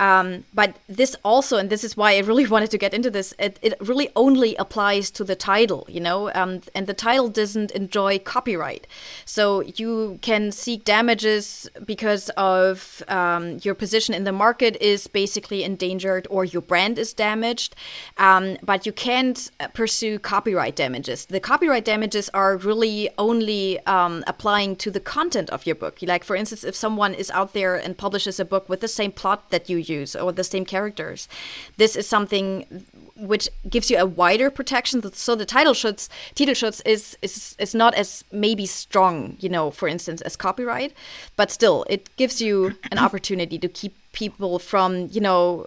um, 0.00 0.44
but 0.54 0.76
this 0.88 1.16
also, 1.24 1.56
and 1.56 1.70
this 1.70 1.84
is 1.84 1.96
why 1.96 2.14
I 2.14 2.20
really 2.20 2.46
wanted 2.54 2.70
to 2.70 2.78
get 2.78 2.94
into 2.94 3.10
this, 3.10 3.34
it, 3.38 3.58
it 3.62 3.74
really 3.80 4.10
only 4.16 4.54
applies 4.56 5.10
to 5.12 5.24
the 5.24 5.34
title, 5.34 5.86
you 5.88 6.00
know, 6.00 6.30
um, 6.34 6.60
and 6.74 6.86
the 6.86 6.94
title 6.94 7.28
doesn't 7.28 7.70
enjoy 7.72 8.18
copyright. 8.20 8.86
So 9.24 9.62
you 9.62 10.18
can 10.22 10.52
seek 10.52 10.84
damages 10.84 11.68
because 11.84 12.30
of 12.30 13.02
um, 13.08 13.58
your 13.62 13.74
position 13.74 14.14
in 14.14 14.24
the 14.24 14.32
market 14.32 14.76
is 14.80 15.06
basically 15.06 15.64
endangered 15.64 16.26
or 16.30 16.44
your 16.44 16.62
brand 16.62 16.98
is 16.98 17.12
damaged, 17.12 17.74
um, 18.18 18.56
but 18.62 18.86
you 18.86 18.92
can't 18.92 19.50
uh, 19.60 19.68
pursue 19.68 20.18
copyright 20.18 20.76
damages. 20.76 21.26
The 21.26 21.40
copyright 21.40 21.84
damages 21.84 22.28
are 22.30 22.56
really 22.56 23.10
only 23.18 23.84
um, 23.86 24.24
applying 24.26 24.76
to 24.76 24.90
the 24.90 25.00
content 25.00 25.50
of 25.50 25.66
your 25.66 25.74
book. 25.74 25.98
Like, 26.02 26.24
for 26.24 26.36
instance, 26.36 26.64
if 26.64 26.74
someone 26.74 27.14
is 27.14 27.30
out 27.30 27.52
there 27.52 27.76
and 27.76 27.96
publishes 27.96 28.38
a 28.38 28.44
book 28.44 28.68
with 28.68 28.80
the 28.80 28.88
same 28.88 29.12
plot 29.12 29.50
that 29.50 29.68
you 29.68 29.76
use 29.88 30.14
or 30.14 30.32
the 30.32 30.44
same 30.44 30.64
characters, 30.64 31.28
this 31.76 31.96
is 31.96 32.06
something 32.06 32.84
which 33.16 33.48
gives 33.68 33.90
you 33.90 33.98
a 33.98 34.06
wider 34.06 34.50
protection. 34.50 35.02
So 35.12 35.34
the 35.34 35.44
title 35.44 35.74
schutz, 35.74 36.08
Titelschutz 36.34 36.80
is, 36.86 37.16
is 37.22 37.56
is 37.58 37.74
not 37.74 37.94
as 37.94 38.24
maybe 38.30 38.66
strong, 38.66 39.36
you 39.40 39.48
know, 39.48 39.70
for 39.70 39.88
instance, 39.88 40.20
as 40.22 40.36
copyright, 40.36 40.92
but 41.36 41.50
still 41.50 41.84
it 41.88 42.08
gives 42.16 42.40
you 42.40 42.76
an 42.92 42.98
opportunity 42.98 43.58
to 43.58 43.68
keep 43.68 43.96
people 44.12 44.58
from, 44.58 45.08
you 45.10 45.20
know, 45.20 45.66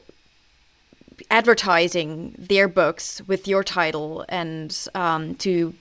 advertising 1.29 2.35
their 2.37 2.67
books 2.67 3.21
with 3.27 3.47
your 3.47 3.63
title 3.63 4.25
and 4.29 4.87
um, 4.95 5.35
to 5.35 5.73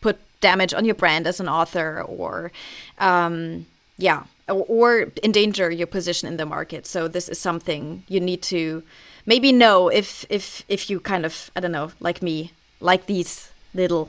put 0.00 0.18
damage 0.40 0.72
on 0.72 0.84
your 0.84 0.94
brand 0.94 1.26
as 1.26 1.40
an 1.40 1.48
author 1.48 2.02
or 2.02 2.52
um, 2.98 3.66
yeah 3.96 4.24
or, 4.48 5.12
endanger 5.22 5.70
your 5.70 5.86
position 5.86 6.28
in 6.28 6.36
the 6.36 6.46
market 6.46 6.86
so 6.86 7.08
this 7.08 7.28
is 7.28 7.38
something 7.38 8.02
you 8.08 8.20
need 8.20 8.42
to 8.42 8.82
maybe 9.26 9.52
know 9.52 9.88
if 9.88 10.24
if 10.30 10.64
if 10.68 10.88
you 10.90 11.00
kind 11.00 11.24
of 11.26 11.50
i 11.56 11.60
don't 11.60 11.72
know 11.72 11.90
like 12.00 12.22
me 12.22 12.52
like 12.80 13.06
these 13.06 13.50
little 13.74 14.08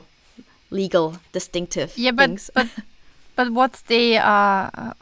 legal 0.70 1.16
distinctive 1.32 1.92
Yeah, 1.96 2.12
but 2.12 2.26
things 2.28 2.50
but 2.54 2.66
but 3.36 3.50
what's 3.52 3.82
the 3.82 4.16
uh, 4.18 4.70
uh, 4.74 4.92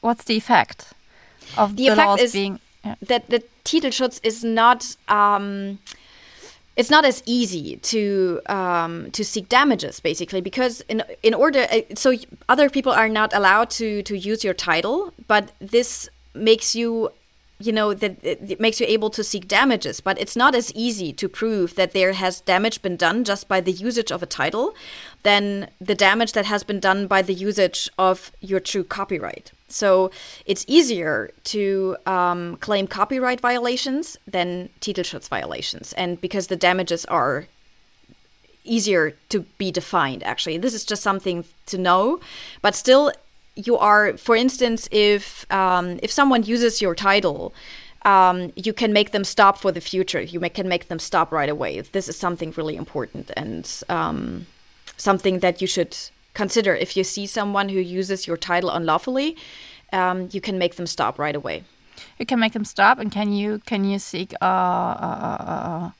what's 0.00 0.24
the 0.24 0.36
effect 0.36 0.92
of 1.56 1.76
The 1.76 1.86
the, 1.86 1.92
effect 1.92 2.06
laws 2.08 2.20
is- 2.20 2.32
being? 2.32 2.58
Yeah. 2.84 2.94
that 3.08 3.28
the 3.30 3.42
Titelschutz 3.64 4.20
is 4.22 4.44
not 4.44 4.96
um, 5.08 5.78
it's 6.76 6.90
not 6.90 7.04
as 7.04 7.22
easy 7.26 7.76
to 7.78 8.40
um, 8.46 9.10
to 9.12 9.24
seek 9.24 9.48
damages 9.48 10.00
basically 10.00 10.40
because 10.40 10.82
in 10.82 11.02
in 11.22 11.34
order 11.34 11.66
uh, 11.70 11.80
so 11.94 12.14
other 12.48 12.68
people 12.68 12.92
are 12.92 13.08
not 13.08 13.34
allowed 13.34 13.70
to 13.70 14.02
to 14.02 14.16
use 14.16 14.44
your 14.44 14.54
title 14.54 15.12
but 15.26 15.52
this 15.60 16.08
makes 16.34 16.76
you 16.76 17.10
you 17.58 17.72
know 17.72 17.94
that 17.94 18.22
it 18.22 18.38
it 18.50 18.60
makes 18.60 18.80
you 18.80 18.86
able 18.86 19.10
to 19.10 19.24
seek 19.24 19.48
damages. 19.48 20.00
But 20.00 20.20
it's 20.20 20.36
not 20.36 20.54
as 20.54 20.72
easy 20.74 21.12
to 21.14 21.28
prove 21.28 21.74
that 21.76 21.92
there 21.92 22.12
has 22.12 22.40
damage 22.40 22.82
been 22.82 22.96
done 22.96 23.24
just 23.24 23.48
by 23.48 23.60
the 23.60 23.72
usage 23.72 24.12
of 24.12 24.22
a 24.22 24.26
title 24.26 24.74
than 25.22 25.70
the 25.80 25.94
damage 25.94 26.32
that 26.32 26.44
has 26.46 26.62
been 26.62 26.80
done 26.80 27.06
by 27.06 27.22
the 27.22 27.34
usage 27.34 27.88
of 27.98 28.30
your 28.40 28.60
true 28.60 28.84
copyright 28.84 29.52
so 29.68 30.10
it's 30.44 30.64
easier 30.68 31.30
to 31.44 31.96
um, 32.06 32.56
claim 32.56 32.86
copyright 32.86 33.40
violations 33.40 34.16
than 34.26 34.68
Titelschutz 34.80 35.28
violations. 35.28 35.92
And 35.94 36.20
because 36.20 36.46
the 36.46 36.56
damages 36.56 37.04
are 37.06 37.46
easier 38.64 39.12
to 39.28 39.40
be 39.58 39.70
defined 39.70 40.22
actually. 40.24 40.58
This 40.58 40.74
is 40.74 40.84
just 40.84 41.02
something 41.02 41.44
to 41.66 41.78
know. 41.78 42.20
But 42.62 42.74
still 42.74 43.12
you 43.54 43.76
are 43.78 44.16
for 44.16 44.36
instance 44.36 44.88
if 44.92 45.50
um, 45.52 45.98
if 46.02 46.10
someone 46.10 46.42
uses 46.42 46.82
your 46.82 46.94
title 46.94 47.54
um, 48.02 48.52
you 48.54 48.72
can 48.72 48.92
make 48.92 49.10
them 49.10 49.24
stop 49.24 49.58
for 49.58 49.72
the 49.72 49.80
future. 49.80 50.20
You 50.20 50.38
ma- 50.38 50.48
can 50.48 50.68
make 50.68 50.86
them 50.86 51.00
stop 51.00 51.32
right 51.32 51.48
away. 51.48 51.80
This 51.80 52.08
is 52.08 52.16
something 52.16 52.52
really 52.56 52.76
important 52.76 53.32
and 53.36 53.82
um, 53.88 54.46
something 54.96 55.40
that 55.40 55.60
you 55.60 55.66
should 55.66 55.96
consider 56.42 56.72
if 56.84 56.90
you 56.96 57.04
see 57.04 57.26
someone 57.26 57.68
who 57.74 57.80
uses 57.80 58.26
your 58.28 58.36
title 58.50 58.70
unlawfully 58.78 59.28
um, 59.92 60.28
you 60.34 60.40
can 60.40 60.56
make 60.58 60.74
them 60.78 60.86
stop 60.96 61.18
right 61.18 61.36
away 61.42 61.58
You 62.20 62.26
can 62.26 62.38
make 62.44 62.52
them 62.52 62.64
stop, 62.64 62.98
and 63.02 63.10
can 63.18 63.28
you 63.32 63.48
can 63.70 63.80
you 63.90 63.98
seek 63.98 64.30
uh, 64.40 64.44
uh, 65.08 65.36
uh, 65.54 65.90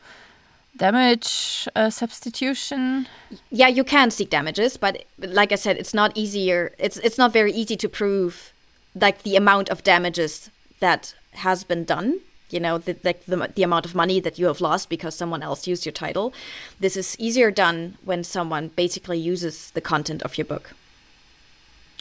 damage 0.76 1.68
uh, 1.74 1.90
substitution? 1.90 3.06
yeah 3.50 3.70
you 3.78 3.84
can 3.84 4.10
seek 4.10 4.28
damages 4.30 4.76
but 4.84 4.92
like 5.40 5.50
i 5.56 5.58
said 5.64 5.74
it's 5.82 5.94
not 5.94 6.10
easier 6.22 6.60
it's 6.78 6.98
it's 7.06 7.18
not 7.22 7.32
very 7.32 7.52
easy 7.60 7.76
to 7.76 7.88
prove 7.88 8.52
like 8.94 9.22
the 9.22 9.36
amount 9.42 9.66
of 9.70 9.82
damages 9.92 10.50
that 10.80 11.14
has 11.46 11.64
been 11.64 11.84
done 11.84 12.20
you 12.50 12.60
know 12.60 12.78
the, 12.78 12.96
like 13.04 13.24
the, 13.26 13.50
the 13.54 13.62
amount 13.62 13.84
of 13.84 13.94
money 13.94 14.20
that 14.20 14.38
you 14.38 14.46
have 14.46 14.60
lost 14.60 14.88
because 14.88 15.14
someone 15.14 15.42
else 15.42 15.66
used 15.66 15.84
your 15.84 15.92
title 15.92 16.32
this 16.80 16.96
is 16.96 17.16
easier 17.18 17.50
done 17.50 17.96
when 18.04 18.22
someone 18.22 18.68
basically 18.68 19.18
uses 19.18 19.70
the 19.72 19.80
content 19.80 20.22
of 20.22 20.38
your 20.38 20.44
book 20.44 20.74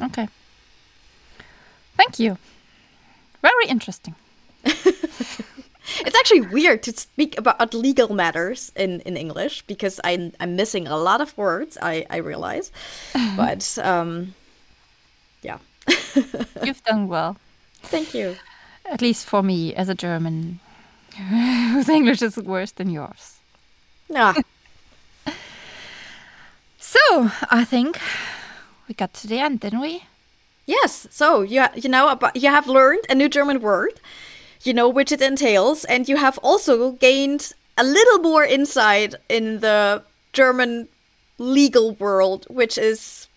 Okay. 0.01 0.27
Thank 1.95 2.19
you. 2.19 2.37
Very 3.41 3.67
interesting. 3.67 4.15
It's 5.99 6.17
actually 6.17 6.41
weird 6.41 6.81
to 6.83 6.91
speak 6.93 7.37
about 7.37 7.75
legal 7.75 8.11
matters 8.15 8.71
in, 8.75 9.01
in 9.01 9.15
English 9.15 9.61
because 9.67 9.99
I'm, 10.03 10.33
I'm 10.39 10.55
missing 10.55 10.87
a 10.87 10.97
lot 10.97 11.21
of 11.21 11.37
words, 11.37 11.77
I, 11.79 12.07
I 12.09 12.17
realize. 12.17 12.71
but 13.37 13.77
um, 13.83 14.33
yeah. 15.43 15.59
You've 16.63 16.83
done 16.85 17.07
well. 17.07 17.37
Thank 17.83 18.15
you. 18.15 18.35
At 18.91 19.01
least 19.01 19.25
for 19.25 19.41
me, 19.43 19.73
as 19.73 19.89
a 19.89 19.95
German, 19.95 20.59
whose 21.71 21.89
English 21.89 22.21
is 22.21 22.37
worse 22.37 22.71
than 22.71 22.89
yours. 22.89 23.39
Ah, 24.15 24.35
So, 26.77 27.31
I 27.49 27.65
think 27.65 27.99
we 28.87 28.95
got 28.95 29.13
to 29.15 29.27
the 29.27 29.39
end, 29.39 29.59
didn't 29.59 29.81
we? 29.81 30.03
yes. 30.67 31.07
So 31.11 31.41
you, 31.41 31.63
you 31.75 31.89
know 31.89 32.09
about, 32.09 32.35
you 32.35 32.49
have 32.49 32.67
learned 32.67 33.03
a 33.09 33.15
new 33.15 33.29
German 33.29 33.59
word. 33.61 33.99
You 34.63 34.73
know 34.73 34.89
which 34.89 35.11
it 35.11 35.21
entails, 35.21 35.85
and 35.85 36.09
you 36.09 36.17
have 36.17 36.39
also 36.39 36.91
gained 36.93 37.53
a 37.77 37.83
little 37.83 38.19
more 38.19 38.43
insight 38.43 39.13
in 39.29 39.59
the 39.59 40.01
German 40.33 40.87
legal 41.37 41.91
world, 41.93 42.45
which 42.49 42.77
is 42.77 43.27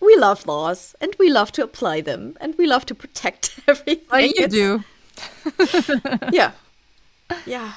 we 0.00 0.16
love 0.16 0.46
laws 0.46 0.94
and 1.00 1.14
we 1.18 1.30
love 1.30 1.52
to 1.52 1.62
apply 1.62 2.00
them 2.02 2.36
and 2.40 2.54
we 2.58 2.66
love 2.66 2.84
to 2.86 2.94
protect 2.94 3.58
everything. 3.68 4.04
Well, 4.10 4.20
you 4.20 4.32
It's- 4.36 4.50
do. 4.52 4.84
Yeah. 6.32 6.52
Yeah. 7.46 7.72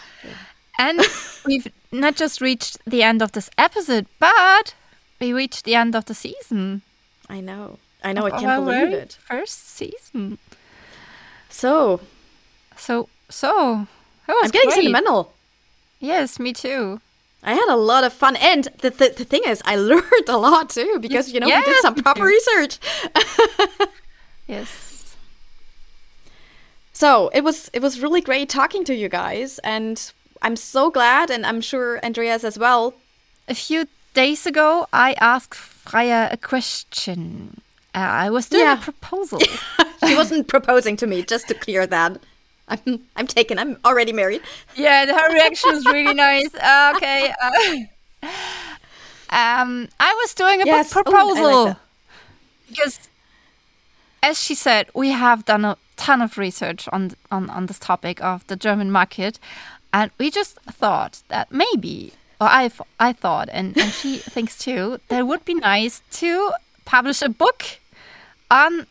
And 0.77 1.01
we've 1.45 1.67
not 1.91 2.15
just 2.15 2.41
reached 2.41 2.77
the 2.85 3.03
end 3.03 3.21
of 3.21 3.31
this 3.31 3.49
episode, 3.57 4.05
but 4.19 4.75
we 5.19 5.33
reached 5.33 5.65
the 5.65 5.75
end 5.75 5.95
of 5.95 6.05
the 6.05 6.13
season. 6.13 6.81
I 7.29 7.41
know. 7.41 7.79
I 8.03 8.13
know. 8.13 8.25
I 8.25 8.31
can't 8.31 8.65
believe 8.65 8.93
it. 8.93 9.17
First 9.21 9.69
season. 9.69 10.37
So 11.49 11.99
So, 12.77 13.09
so 13.29 13.87
I'm 14.27 14.49
getting 14.51 14.69
great. 14.69 14.75
sentimental. 14.75 15.33
Yes, 15.99 16.39
me 16.39 16.53
too. 16.53 17.01
I 17.43 17.53
had 17.53 17.69
a 17.69 17.75
lot 17.77 18.03
of 18.03 18.11
fun, 18.11 18.35
and 18.35 18.65
the, 18.81 18.89
the 18.89 19.13
the 19.17 19.25
thing 19.25 19.41
is, 19.45 19.61
I 19.65 19.75
learned 19.91 20.27
a 20.27 20.37
lot 20.37 20.69
too 20.69 20.97
because 20.99 21.31
you 21.33 21.39
know 21.39 21.47
we 21.47 21.63
did 21.63 21.81
some 21.81 21.95
proper 21.95 22.23
research. 22.25 22.79
Yes. 24.47 25.15
So 26.91 27.29
it 27.33 27.43
was 27.43 27.69
it 27.73 27.81
was 27.81 28.01
really 28.01 28.21
great 28.21 28.49
talking 28.49 28.83
to 28.85 28.95
you 28.95 29.07
guys, 29.09 29.59
and 29.59 30.11
I'm 30.41 30.55
so 30.55 30.89
glad, 30.89 31.29
and 31.29 31.45
I'm 31.45 31.61
sure 31.61 31.99
Andreas 32.03 32.43
as 32.43 32.57
well. 32.57 32.93
A 33.47 33.53
few 33.55 33.87
days 34.13 34.45
ago, 34.45 34.87
I 34.91 35.13
asked 35.21 35.55
Freya 35.55 36.29
a 36.31 36.37
question. 36.37 37.61
Uh, 37.95 37.99
I 38.25 38.29
was 38.29 38.49
doing 38.49 38.63
Yeah. 38.63 38.79
a 38.79 38.81
proposal. 38.81 39.39
she 40.07 40.15
wasn't 40.15 40.47
proposing 40.47 40.97
to 40.97 41.07
me, 41.07 41.23
just 41.23 41.47
to 41.47 41.53
clear 41.53 41.87
that. 41.87 42.17
I'm 42.69 43.01
I'm 43.15 43.27
taken. 43.27 43.57
I'm 43.59 43.77
already 43.85 44.13
married. 44.13 44.41
yeah, 44.75 45.05
her 45.05 45.33
reaction 45.33 45.71
was 45.73 45.85
really 45.85 46.13
nice. 46.13 46.53
Uh, 46.55 46.93
okay. 46.95 47.33
Uh, 47.41 48.29
um, 49.31 49.87
I 49.99 50.13
was 50.21 50.33
doing 50.33 50.61
a 50.61 50.65
Yes. 50.65 50.93
book 50.93 51.07
Ooh, 51.07 51.11
like 51.11 51.19
proposal 51.35 51.75
because, 52.67 52.99
as 54.23 54.41
she 54.41 54.55
said, 54.55 54.87
we 54.93 55.09
have 55.09 55.45
done 55.45 55.65
a 55.65 55.77
ton 55.97 56.21
of 56.21 56.37
research 56.37 56.87
on 56.91 57.11
on 57.31 57.49
on 57.49 57.65
this 57.67 57.79
topic 57.79 58.21
of 58.23 58.45
the 58.47 58.55
German 58.55 58.91
market, 58.91 59.39
and 59.93 60.11
we 60.17 60.31
just 60.31 60.57
thought 60.71 61.21
that 61.29 61.51
maybe, 61.51 62.13
or 62.41 62.47
I 62.47 62.71
I 62.99 63.13
thought, 63.13 63.49
and 63.51 63.77
and 63.77 63.91
she 63.91 64.17
thinks 64.35 64.57
too, 64.57 64.99
that 65.09 65.19
it 65.19 65.27
would 65.27 65.45
be 65.45 65.53
nice 65.55 66.01
to 66.21 66.51
publish 66.85 67.21
a 67.21 67.29
book 67.29 67.63
on 68.49 68.87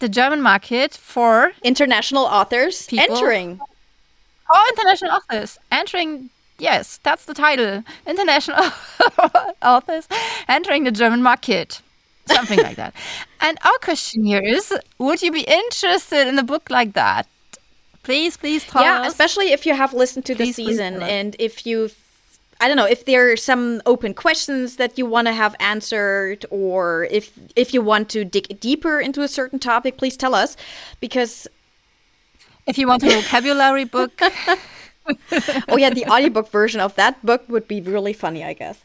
the 0.00 0.08
German 0.08 0.42
market 0.42 0.94
for 0.94 1.52
International 1.62 2.24
authors 2.24 2.86
People. 2.86 3.16
entering. 3.16 3.60
Oh, 4.52 4.72
international 4.74 5.12
authors 5.12 5.58
entering. 5.70 6.30
Yes, 6.58 6.98
that's 7.02 7.24
the 7.24 7.34
title. 7.34 7.84
International 8.06 8.64
authors 9.62 10.08
entering 10.48 10.84
the 10.84 10.90
German 10.90 11.22
market. 11.22 11.80
Something 12.26 12.58
like 12.58 12.76
that. 12.76 12.94
And 13.40 13.58
our 13.64 13.78
question 13.80 14.24
here 14.24 14.42
is 14.42 14.72
Would 14.98 15.22
you 15.22 15.32
be 15.32 15.42
interested 15.42 16.28
in 16.28 16.38
a 16.38 16.42
book 16.42 16.68
like 16.68 16.92
that? 16.92 17.26
Please, 18.02 18.36
please 18.36 18.64
tell 18.64 18.82
yeah, 18.82 19.02
us. 19.02 19.12
especially 19.12 19.52
if 19.52 19.64
you 19.66 19.74
have 19.74 19.94
listened 19.94 20.24
to 20.26 20.34
the 20.34 20.44
Please, 20.44 20.56
please 20.56 20.66
season 20.68 21.02
and 21.02 21.36
if 21.38 21.66
you 21.66 21.90
I 22.60 22.68
don't 22.68 22.76
know 22.76 22.86
if 22.86 23.06
there 23.06 23.32
are 23.32 23.36
some 23.36 23.80
open 23.86 24.12
questions 24.14 24.76
that 24.76 24.98
you 24.98 25.06
want 25.06 25.26
to 25.28 25.32
have 25.32 25.56
answered 25.60 26.44
or 26.50 27.08
if 27.10 27.32
if 27.56 27.72
you 27.74 27.80
want 27.82 28.08
to 28.10 28.24
dig 28.24 28.60
deeper 28.60 29.00
into 29.00 29.22
a 29.22 29.28
certain 29.28 29.58
topic, 29.58 29.96
please 29.96 30.16
tell 30.16 30.34
us 30.34 30.56
because 31.00 31.48
if 32.66 32.76
you 32.78 32.86
want 32.86 33.02
a 33.02 33.08
vocabulary 33.10 33.84
book, 33.84 34.12
oh 35.68 35.76
yeah, 35.78 35.90
the 35.90 36.04
audiobook 36.06 36.50
version 36.50 36.80
of 36.80 36.94
that 36.96 37.24
book 37.24 37.42
would 37.48 37.66
be 37.66 37.80
really 37.80 38.12
funny, 38.12 38.44
I 38.44 38.52
guess. 38.52 38.78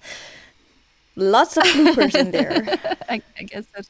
Lots 1.17 1.57
of 1.57 1.63
bloopers 1.63 2.15
in 2.15 2.31
there. 2.31 2.63
I, 3.09 3.21
I 3.39 3.43
guess 3.43 3.65
that. 3.75 3.87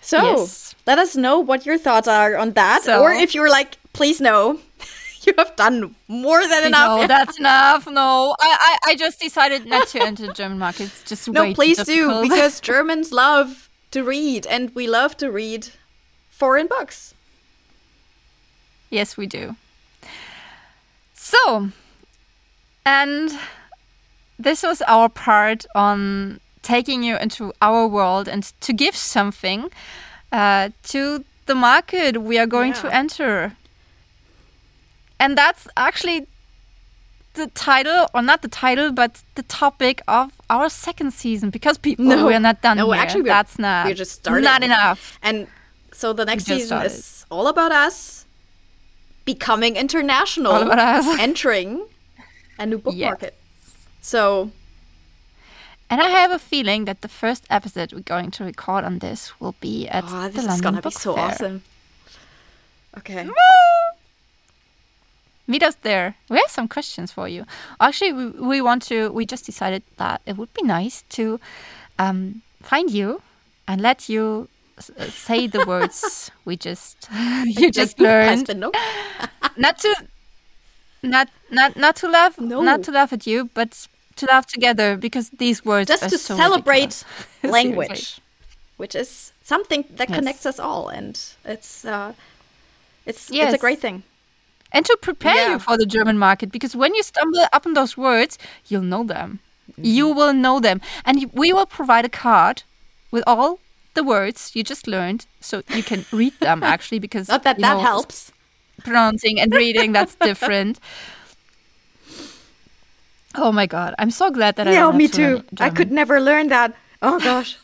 So 0.00 0.18
Yes. 0.22 0.74
let 0.86 0.98
us 0.98 1.16
know 1.16 1.38
what 1.40 1.64
your 1.64 1.78
thoughts 1.78 2.08
are 2.08 2.36
on 2.36 2.52
that. 2.52 2.82
So- 2.82 3.02
or 3.02 3.12
if 3.12 3.34
you're 3.34 3.50
like, 3.50 3.76
please 3.92 4.20
no, 4.20 4.58
you 5.26 5.34
have 5.38 5.54
done 5.56 5.94
more 6.08 6.46
than 6.46 6.64
enough. 6.66 7.00
No, 7.00 7.06
that's 7.06 7.38
enough. 7.38 7.86
No, 7.86 8.34
I, 8.40 8.76
I, 8.84 8.90
I 8.90 8.94
just 8.96 9.20
decided 9.20 9.66
not 9.66 9.88
to 9.88 10.02
enter 10.02 10.26
the 10.26 10.32
German 10.40 10.58
market. 10.58 10.84
It's 10.84 11.02
just 11.04 11.28
No, 11.28 11.52
please 11.54 11.82
do 11.84 12.22
because 12.22 12.60
Germans 12.72 13.12
love 13.12 13.68
to 13.90 14.02
read 14.02 14.46
and 14.46 14.74
we 14.74 14.86
love 14.86 15.16
to 15.18 15.30
read 15.30 15.68
foreign 16.30 16.66
books. 16.66 17.14
Yes, 18.90 19.16
we 19.16 19.26
do. 19.26 19.56
So, 21.14 21.70
and 22.84 23.38
this 24.38 24.62
was 24.62 24.82
our 24.82 25.08
part 25.08 25.64
on 25.74 26.40
taking 26.62 27.02
you 27.02 27.16
into 27.16 27.52
our 27.60 27.86
world 27.86 28.28
and 28.28 28.52
to 28.60 28.72
give 28.72 28.96
something 28.96 29.70
uh, 30.32 30.70
to 30.84 31.24
the 31.46 31.54
market 31.54 32.22
we 32.22 32.38
are 32.38 32.46
going 32.46 32.72
to 32.74 32.94
enter. 32.94 33.56
And 35.24 35.38
that's 35.38 35.66
actually 35.76 36.26
the 37.34 37.46
title, 37.48 38.06
or 38.14 38.20
not 38.22 38.42
the 38.42 38.48
title, 38.48 38.92
but 38.92 39.22
the 39.34 39.42
topic 39.44 40.02
of 40.06 40.30
our 40.50 40.68
second 40.68 41.12
season. 41.12 41.50
Because 41.50 41.78
people, 41.78 42.04
No. 42.04 42.26
we 42.26 42.34
are 42.34 42.40
not 42.40 42.60
done 42.62 42.76
No, 42.76 42.92
here. 42.92 43.00
actually, 43.02 43.22
we're- 43.22 43.34
that's 43.36 43.58
not. 43.58 43.86
we're 43.86 43.94
just 44.04 44.12
starting. 44.12 44.44
Not 44.44 44.62
enough. 44.62 45.18
And 45.22 45.46
so 45.92 46.12
the 46.12 46.24
next 46.24 46.44
season 46.44 46.66
started. 46.66 46.92
is 46.92 47.24
all 47.30 47.46
about 47.48 47.72
us 47.72 48.26
becoming 49.24 49.76
international, 49.76 50.52
All 50.52 50.62
about 50.62 50.78
us. 50.78 51.06
entering 51.28 51.70
a 52.58 52.66
new 52.66 52.78
book 52.78 52.94
Yes. 52.94 53.08
market. 53.10 53.34
So 54.02 54.50
And 55.90 56.00
I 56.00 56.08
have 56.20 56.30
a 56.32 56.38
feeling 56.38 56.84
that 56.86 57.00
the 57.02 57.08
first 57.22 57.44
episode 57.50 57.92
we're 57.92 58.00
going 58.16 58.30
to 58.32 58.44
record 58.44 58.84
on 58.84 58.98
this 58.98 59.20
will 59.40 59.54
be 59.60 59.88
at 59.88 60.04
oh, 60.04 60.22
the 60.22 60.28
this 60.28 60.42
is 60.42 60.48
London 60.48 60.62
gonna 60.64 60.76
be 60.78 60.86
Book 60.88 60.98
so 60.98 61.14
Fair. 61.14 61.24
awesome. 61.24 61.62
Okay. 62.98 63.28
Meet 65.46 65.62
us 65.62 65.76
there. 65.82 66.14
We 66.30 66.38
have 66.38 66.50
some 66.50 66.68
questions 66.68 67.12
for 67.12 67.28
you. 67.28 67.44
Actually, 67.80 68.12
we, 68.14 68.26
we 68.30 68.60
want 68.62 68.82
to. 68.88 69.10
We 69.12 69.26
just 69.26 69.44
decided 69.46 69.82
that 69.98 70.20
it 70.26 70.36
would 70.38 70.52
be 70.54 70.62
nice 70.62 71.02
to 71.10 71.38
um, 71.98 72.42
find 72.62 72.90
you 72.90 73.20
and 73.68 73.80
let 73.80 74.08
you 74.08 74.48
uh, 74.78 75.04
say 75.10 75.46
the 75.46 75.64
words 75.66 76.30
we 76.46 76.56
just 76.56 77.08
you 77.44 77.70
just 77.70 77.98
learned. 78.08 78.30
Husband, 78.48 78.60
no? 78.60 78.72
Not 79.56 79.78
to 79.80 79.94
not 81.02 81.28
not 81.50 81.76
not 81.76 81.96
to 81.96 82.08
laugh 82.08 82.38
No. 82.40 82.62
not 82.62 82.82
to 82.84 82.90
laugh 82.92 83.12
at 83.12 83.26
you, 83.26 83.50
but 83.54 83.86
to 84.16 84.26
laugh 84.26 84.46
together 84.46 84.96
because 84.96 85.28
these 85.38 85.64
words 85.64 85.88
Just 85.88 86.08
to 86.08 86.18
so 86.18 86.36
celebrate 86.36 87.04
ridiculous. 87.42 87.52
language, 87.52 88.20
which 88.78 88.94
is 88.94 89.32
something 89.42 89.84
that 89.96 90.08
Yes. 90.08 90.18
connects 90.18 90.46
us 90.46 90.58
all, 90.58 90.88
and 90.88 91.20
it's 91.44 91.84
uh, 91.84 92.12
it's 93.06 93.30
it's 93.30 93.54
a 93.54 93.58
great 93.58 93.80
thing. 93.80 94.02
And 94.74 94.84
to 94.86 94.98
prepare 95.02 95.36
Yeah. 95.36 95.52
you 95.52 95.58
for 95.60 95.78
the 95.78 95.86
German 95.86 96.18
market 96.18 96.52
because 96.52 96.76
when 96.76 96.94
you 96.94 97.02
stumble 97.04 97.46
upon 97.52 97.74
those 97.74 97.96
words, 97.96 98.38
you'll 98.68 98.82
know 98.94 99.04
them. 99.04 99.40
You 99.82 100.06
Mm-hmm. 100.06 100.18
will 100.18 100.34
know 100.34 100.60
them, 100.60 100.80
and 101.04 101.30
we 101.32 101.52
will 101.52 101.66
provide 101.66 102.04
a 102.04 102.10
card 102.10 102.64
with 103.12 103.24
all 103.26 103.60
the 103.94 104.04
words 104.04 104.52
you 104.54 104.62
just 104.64 104.86
learned, 104.88 105.26
so 105.40 105.62
you 105.68 105.82
can 105.84 106.06
read 106.12 106.34
them 106.40 106.62
actually. 106.74 107.00
Because 107.00 107.28
Not 107.28 107.44
that 107.44 107.60
that 107.60 107.76
know, 107.76 107.80
helps. 107.80 108.32
Pronouncing 108.84 109.40
and 109.40 109.52
reading 109.54 109.92
that's 109.92 110.14
different. 110.30 110.80
Oh 113.34 113.52
my 113.52 113.66
god! 113.66 113.94
I'm 113.98 114.10
so 114.10 114.30
glad 114.30 114.56
that 114.56 114.68
I 114.68 114.72
Yeah, 114.72 114.90
me 114.92 115.08
too. 115.08 115.42
I 115.60 115.70
could 115.70 115.90
never 115.92 116.20
learn 116.20 116.48
that. 116.48 116.74
Oh 117.02 117.20
gosh. 117.20 117.58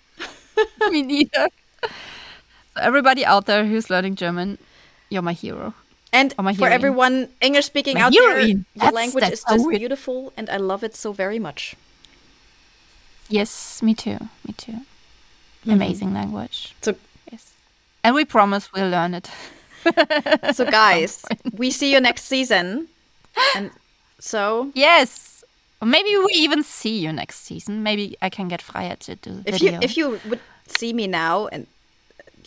me 0.90 1.02
neither. 1.02 1.48
So 2.76 2.82
everybody 2.82 3.24
out 3.24 3.46
there 3.46 3.64
who's 3.66 3.90
learning 3.90 4.16
German, 4.16 4.58
you're 5.10 5.22
my 5.22 5.32
hero. 5.32 5.74
And 6.12 6.34
Oh, 6.38 6.42
for 6.42 6.52
heroine. 6.52 6.72
everyone 6.72 7.28
English 7.40 7.66
speaking 7.66 7.94
My 7.94 8.02
out 8.02 8.12
there, 8.12 8.30
heroine. 8.34 8.64
your 8.74 8.90
language 8.92 9.22
that's 9.22 9.40
is 9.40 9.44
just 9.48 9.64
weird. 9.66 9.78
beautiful, 9.78 10.32
and 10.36 10.50
I 10.50 10.56
love 10.56 10.82
it 10.82 10.94
so 10.96 11.12
very 11.12 11.38
much. 11.38 11.76
Yes, 13.28 13.82
me 13.82 13.94
too. 13.94 14.18
Me 14.46 14.54
too. 14.56 14.72
Mm-hmm. 14.72 15.70
Amazing 15.70 16.14
language. 16.14 16.74
So 16.82 16.94
Yes. 17.30 17.52
And 18.02 18.14
we 18.14 18.24
promise 18.24 18.72
we'll 18.72 18.88
learn 18.90 19.14
it. 19.14 19.30
so, 20.54 20.64
guys, 20.64 21.24
we 21.56 21.70
see 21.70 21.92
you 21.92 22.00
next 22.00 22.24
season. 22.24 22.88
And 23.54 23.70
so, 24.18 24.70
Yes. 24.74 25.44
Maybe 25.82 26.10
we 26.18 26.32
even 26.34 26.62
see 26.62 26.98
you 26.98 27.10
next 27.12 27.40
season. 27.44 27.82
Maybe 27.82 28.14
I 28.20 28.28
can 28.28 28.48
get 28.48 28.60
Freya 28.60 28.96
to 28.96 29.16
do 29.16 29.42
if 29.46 29.54
video. 29.54 29.72
you 29.72 29.78
if 29.80 29.96
you 29.96 30.20
would 30.28 30.40
see 30.66 30.92
me 30.92 31.06
now 31.06 31.46
and 31.46 31.66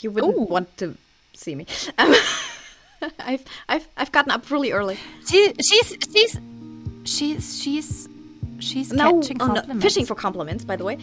you 0.02 0.12
wouldn't 0.12 0.36
Ooh. 0.38 0.42
want 0.54 0.78
to 0.78 0.96
see 1.34 1.56
me, 1.56 1.66
um, 1.98 2.14
I've 3.20 3.44
I've 3.70 3.88
I've 3.98 4.12
gotten 4.12 4.32
up 4.32 4.50
really 4.50 4.72
early. 4.72 4.98
she, 5.28 5.54
she's 5.62 5.98
she's 6.12 6.40
she's 7.06 7.62
she's 7.62 8.10
she's 8.60 8.92
No, 8.94 9.20
catching 9.20 9.42
oh, 9.42 9.48
no, 9.54 9.80
fishing 9.80 10.06
for 10.06 10.16
compliments, 10.16 10.64
by 10.64 10.76
the 10.76 10.84
way. 10.84 10.98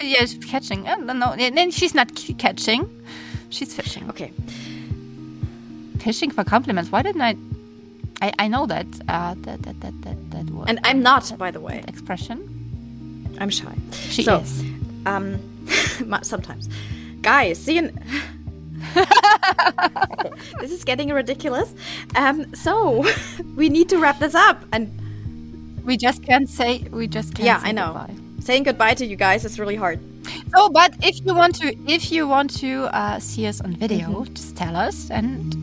Yeah, 0.00 0.20
she's 0.20 0.44
catching. 0.44 0.88
Oh, 0.88 0.96
no, 0.96 1.12
no, 1.12 1.36
then 1.36 1.70
she's 1.70 1.94
not 1.94 2.14
catching. 2.38 2.88
She's 3.50 3.72
fishing. 3.74 4.08
Okay. 4.10 4.32
Fishing 6.00 6.30
for 6.30 6.44
compliments. 6.44 6.90
Why 6.90 7.02
didn't 7.02 7.22
I? 7.22 7.36
I, 8.20 8.32
I 8.38 8.48
know 8.48 8.66
that 8.66 8.86
uh, 9.08 9.34
that 9.38 9.62
that 9.62 9.80
that 9.80 10.02
that, 10.02 10.30
that 10.30 10.50
word. 10.50 10.68
And 10.68 10.80
I'm 10.84 11.02
not, 11.02 11.32
by 11.38 11.50
the 11.50 11.60
way. 11.60 11.84
expression. 11.86 13.36
I'm 13.40 13.50
shy. 13.50 13.74
She 13.92 14.22
so, 14.22 14.38
is. 14.38 14.62
Um, 15.06 15.38
sometimes, 16.22 16.68
guys. 17.22 17.58
See 17.58 17.76
you. 17.76 17.92
This 20.60 20.70
is 20.72 20.84
getting 20.84 21.10
ridiculous. 21.10 21.74
Um, 22.16 22.54
so 22.54 23.04
we 23.56 23.68
need 23.68 23.88
to 23.90 23.98
wrap 23.98 24.18
this 24.18 24.34
up, 24.34 24.62
and 24.72 24.90
We 25.84 25.96
just 25.96 26.22
can't 26.24 26.48
say. 26.48 26.78
We 26.90 27.06
just 27.06 27.34
can't. 27.34 27.46
yeah, 27.46 27.58
say 27.60 27.68
I 27.68 27.72
know. 27.72 27.92
goodbye. 27.92 28.14
Saying 28.40 28.62
goodbye 28.64 28.94
to 28.94 29.04
you 29.06 29.16
guys 29.16 29.44
is 29.44 29.58
really 29.60 29.76
hard. 29.76 30.00
Oh, 30.56 30.70
but 30.70 30.94
if 31.02 31.16
you 31.24 31.34
want 31.34 31.54
to, 31.56 31.76
if 31.86 32.10
you 32.12 32.26
want 32.28 32.50
to 32.60 32.84
uh, 32.96 33.18
see 33.18 33.46
us 33.46 33.60
on 33.60 33.74
video, 33.76 34.06
Mm-hmm. 34.08 34.34
just 34.34 34.56
tell 34.56 34.76
us. 34.76 35.10
And 35.10 35.54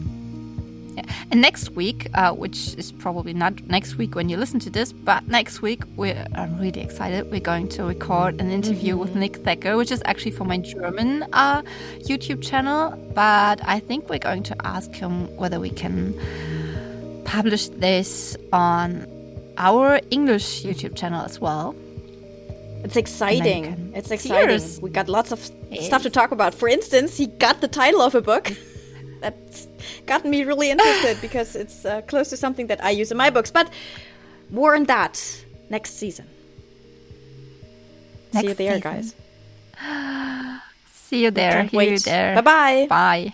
yeah. 0.96 1.04
and 1.30 1.42
next 1.42 1.70
week, 1.72 2.08
uh, 2.16 2.32
which 2.32 2.76
is 2.76 2.92
probably 2.92 3.34
not 3.34 3.62
next 3.68 3.96
week 3.96 4.16
when 4.16 4.30
you 4.30 4.38
listen 4.38 4.60
to 4.62 4.70
this, 4.70 4.92
but 4.92 5.28
next 5.28 5.62
week 5.62 5.84
we're 5.96 6.26
I'm 6.36 6.58
really 6.58 6.82
excited. 6.82 7.30
We're 7.32 7.40
going 7.40 7.70
to 7.70 7.84
record 7.84 8.42
an 8.42 8.50
interview 8.50 8.98
with 8.98 9.12
Mm-hmm. 9.12 9.20
Nick 9.20 9.36
Thacker, 9.38 9.78
which 9.78 9.92
is 9.92 10.02
actually 10.06 10.32
for 10.32 10.46
my 10.46 10.58
German 10.58 11.24
uh, 11.34 11.62
YouTube 12.00 12.42
channel. 12.42 12.98
But 13.14 13.60
I 13.68 13.80
think 13.80 14.10
we're 14.10 14.20
going 14.20 14.44
to 14.44 14.56
ask 14.66 14.92
him 14.94 15.28
whether 15.36 15.60
we 15.60 15.70
can 15.70 16.14
publish 17.26 17.68
this 17.68 18.38
on 18.54 19.06
our 19.58 20.00
English 20.12 20.64
YouTube 20.64 20.96
channel 20.96 21.24
as 21.24 21.40
well. 21.40 21.76
It's 22.84 22.96
exciting. 22.96 23.92
It's 23.94 24.10
exciting. 24.10 24.48
Cheers. 24.48 24.82
We 24.82 24.90
got 24.90 25.08
lots 25.08 25.32
of 25.32 25.40
stuff 25.82 26.04
to 26.04 26.10
talk 26.10 26.32
about. 26.32 26.56
For 26.56 26.68
instance, 26.68 27.18
he 27.18 27.28
got 27.28 27.62
the 27.62 27.68
title 27.68 28.02
of 28.02 28.16
a 28.16 28.22
book. 28.22 28.52
That's 29.22 29.68
gotten 30.14 30.30
me 30.36 30.44
really 30.52 30.70
interested 30.76 31.16
because 31.28 31.56
it's 31.56 31.86
uh, 31.86 32.02
close 32.12 32.28
to 32.34 32.38
something 32.38 32.68
that 32.72 32.80
I 32.84 32.92
use 33.02 33.10
in 33.14 33.18
my 33.18 33.30
books. 33.30 33.52
But 33.60 33.68
more 34.50 34.76
on 34.76 34.86
that 34.86 35.16
next 35.70 35.92
season. 36.02 36.28
See 38.34 38.48
you 38.48 38.56
there, 38.64 38.78
season. 38.80 38.92
guys. 38.92 39.08
See 41.10 41.24
you 41.24 41.32
there. 41.32 41.64
Hear 41.64 41.82
you 41.82 42.00
there. 42.00 42.36
Bye 42.36 42.48
bye. 42.54 42.88
Bye. 42.90 43.24